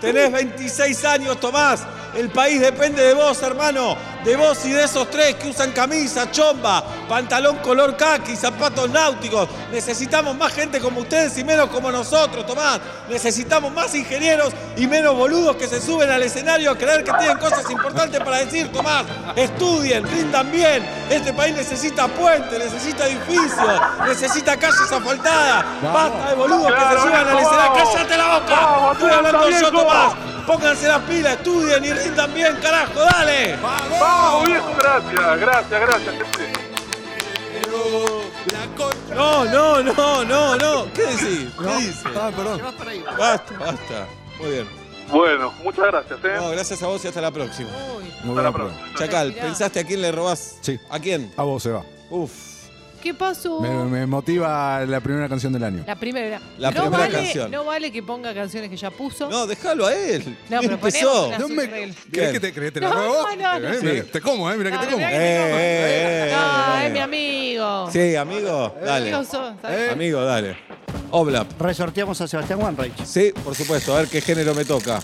tenés 0.00 0.32
26 0.32 1.04
años, 1.04 1.38
Tomás. 1.40 1.86
El 2.16 2.30
país 2.30 2.60
depende 2.60 3.02
de 3.02 3.14
vos, 3.14 3.42
hermano. 3.42 3.96
De 4.26 4.34
vos 4.34 4.58
y 4.64 4.70
de 4.72 4.82
esos 4.82 5.08
tres 5.08 5.36
que 5.36 5.48
usan 5.48 5.70
camisa, 5.70 6.28
chomba, 6.32 6.82
pantalón 7.08 7.58
color 7.58 7.96
khaki, 7.96 8.34
zapatos 8.34 8.90
náuticos. 8.90 9.48
Necesitamos 9.70 10.36
más 10.36 10.52
gente 10.52 10.80
como 10.80 11.02
ustedes 11.02 11.38
y 11.38 11.44
menos 11.44 11.70
como 11.70 11.92
nosotros, 11.92 12.44
Tomás. 12.44 12.80
Necesitamos 13.08 13.72
más 13.72 13.94
ingenieros 13.94 14.52
y 14.76 14.88
menos 14.88 15.14
boludos 15.14 15.54
que 15.54 15.68
se 15.68 15.80
suben 15.80 16.10
al 16.10 16.24
escenario 16.24 16.72
a 16.72 16.76
creer 16.76 17.04
que 17.04 17.12
tienen 17.12 17.38
cosas 17.38 17.70
importantes 17.70 18.18
para 18.18 18.38
decir, 18.38 18.72
Tomás. 18.72 19.04
Estudien, 19.36 20.02
rindan 20.02 20.50
bien. 20.50 20.84
Este 21.08 21.32
país 21.32 21.54
necesita 21.54 22.08
puentes, 22.08 22.58
necesita 22.58 23.06
edificios, 23.06 23.80
necesita 24.08 24.56
calles 24.56 24.90
asfaltadas. 24.90 25.64
Basta 25.82 26.30
de 26.30 26.34
boludos 26.34 26.72
que 26.72 26.80
se 26.80 27.00
suban 27.00 27.28
al 27.28 27.38
escenario. 27.38 27.72
¡Cállate 27.74 28.16
la 28.16 28.38
boca! 28.40 28.92
Estoy 28.92 29.10
hablando 29.12 29.50
yo. 29.50 29.70
Tomás. 29.70 30.35
Pónganse 30.46 30.86
las 30.86 31.02
pilas, 31.02 31.34
estudien 31.34 31.84
y 31.84 31.92
rindan 31.92 32.32
bien, 32.32 32.56
carajo, 32.62 33.00
dale. 33.00 33.56
Vamos, 33.56 34.46
viejo, 34.46 34.74
gracias, 34.78 35.40
gracias, 35.40 35.80
gracias, 35.80 36.14
gente. 36.14 36.66
No, 39.14 39.44
no, 39.46 39.82
no, 39.82 40.24
no, 40.24 40.56
no. 40.56 40.92
¿Qué 40.92 41.02
decís? 41.02 41.48
¿Qué 41.58 41.76
dices? 41.78 42.04
Ah, 42.14 42.30
perdón. 42.34 42.60
Basta, 43.18 43.58
basta. 43.58 44.06
Muy 44.38 44.50
bien. 44.50 44.68
Bueno, 45.10 45.52
muchas 45.62 45.86
gracias, 45.86 46.18
¿eh? 46.24 46.34
No, 46.36 46.50
gracias 46.50 46.82
a 46.82 46.86
vos 46.86 47.04
y 47.04 47.08
hasta 47.08 47.20
la 47.20 47.30
próxima. 47.30 47.70
Uy, 47.96 48.12
Muy 48.24 48.30
Hasta 48.36 48.42
la 48.42 48.52
próxima. 48.52 48.94
Chacal. 48.98 49.32
¿pensaste 49.34 49.80
a 49.80 49.84
quién 49.84 50.02
le 50.02 50.12
robás? 50.12 50.58
Sí. 50.60 50.78
¿A 50.90 50.98
quién? 50.98 51.32
A 51.36 51.42
vos 51.44 51.62
se 51.62 51.70
va. 51.70 51.84
Uf. 52.10 52.55
¿Qué 53.06 53.14
pasó? 53.14 53.60
Me, 53.60 53.68
me 53.84 54.04
motiva 54.04 54.84
la 54.84 54.98
primera 54.98 55.28
canción 55.28 55.52
del 55.52 55.62
año. 55.62 55.84
La 55.86 55.94
primera. 55.94 56.40
La 56.58 56.72
no 56.72 56.80
primera 56.80 56.98
vale, 57.04 57.12
canción. 57.14 57.50
No 57.52 57.64
vale 57.64 57.92
que 57.92 58.02
ponga 58.02 58.34
canciones 58.34 58.68
que 58.68 58.76
ya 58.76 58.90
puso. 58.90 59.30
No, 59.30 59.46
déjalo 59.46 59.86
a 59.86 59.94
él. 59.94 60.24
No, 60.50 60.58
¿Quién 60.58 60.60
pero 60.62 60.74
empezó? 60.74 61.38
No 61.38 61.48
me-. 61.48 61.94
¿Querés 62.10 62.32
que 62.32 62.40
te, 62.40 62.52
que 62.52 62.70
te 62.72 62.80
la 62.80 62.88
No, 62.88 63.36
no, 63.36 63.60
no. 63.60 63.68
Eh, 63.68 63.78
que 63.80 64.02
te 64.02 64.20
como, 64.20 64.50
eh, 64.50 64.56
mirá 64.56 64.70
que 64.70 64.76
No, 64.76 64.80
te 64.82 64.86
como. 64.88 64.96
mirá 64.98 65.10
que- 65.10 65.16
Eh, 65.16 65.20
eh, 65.20 66.30
eh, 66.30 66.34
No, 66.34 66.78
eh. 66.80 66.86
es 66.88 66.92
mi 66.94 66.98
amigo. 66.98 67.90
Sí, 67.92 68.16
amigo, 68.16 68.74
dale. 68.84 69.24
¿sabes? 69.24 69.92
Amigo, 69.92 70.24
dale. 70.24 70.56
Oblap. 71.12 71.60
Resorteamos 71.60 72.20
a 72.20 72.26
Sebastián 72.26 72.60
Wanreich. 72.60 73.04
Sí, 73.04 73.32
por 73.44 73.54
supuesto. 73.54 73.94
A 73.94 74.00
ver 74.00 74.08
qué 74.08 74.20
género 74.20 74.52
me 74.52 74.64
toca. 74.64 74.98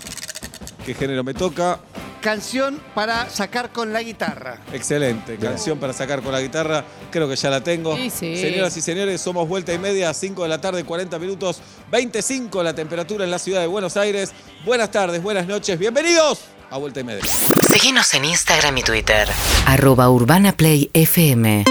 ¿Qué 0.85 0.93
género 0.93 1.23
me 1.23 1.35
toca? 1.35 1.79
Canción 2.23 2.81
para 2.95 3.29
sacar 3.29 3.73
con 3.73 3.93
la 3.93 4.01
guitarra. 4.01 4.61
Excelente. 4.73 5.37
Canción 5.39 5.79
para 5.81 5.93
sacar 5.93 6.23
con 6.23 6.31
la 6.31 6.41
guitarra. 6.41 6.85
Creo 7.11 7.29
que 7.29 7.35
ya 7.35 7.51
la 7.51 7.63
tengo. 7.63 7.97
Sí, 7.97 8.11
sí. 8.11 8.37
Señoras 8.37 8.77
y 8.77 8.81
señores, 8.81 9.21
somos 9.21 9.49
vuelta 9.49 9.75
y 9.75 9.79
media 9.79 10.09
a 10.09 10.15
5 10.15 10.45
de 10.45 10.49
la 10.49 10.61
tarde, 10.61 10.85
40 10.85 11.19
minutos. 11.19 11.61
25 11.91 12.63
la 12.63 12.75
temperatura 12.75 13.25
en 13.25 13.31
la 13.33 13.41
ciudad 13.41 13.61
de 13.61 13.67
Buenos 13.67 13.97
Aires. 13.97 14.31
Buenas 14.65 14.93
tardes, 14.93 15.21
buenas 15.21 15.49
noches. 15.49 15.77
Bienvenidos 15.77 16.43
a 16.71 16.79
vuelta 16.79 17.01
y 17.01 17.05
media. 17.05 17.25
Síguenos 17.25 18.15
en 18.15 18.25
Instagram 18.25 18.79
y 18.79 18.83
Twitter. 18.83 19.29
Arroba 19.67 20.09
Urbana 20.09 20.53
Play 20.53 20.91
FM. 20.93 21.65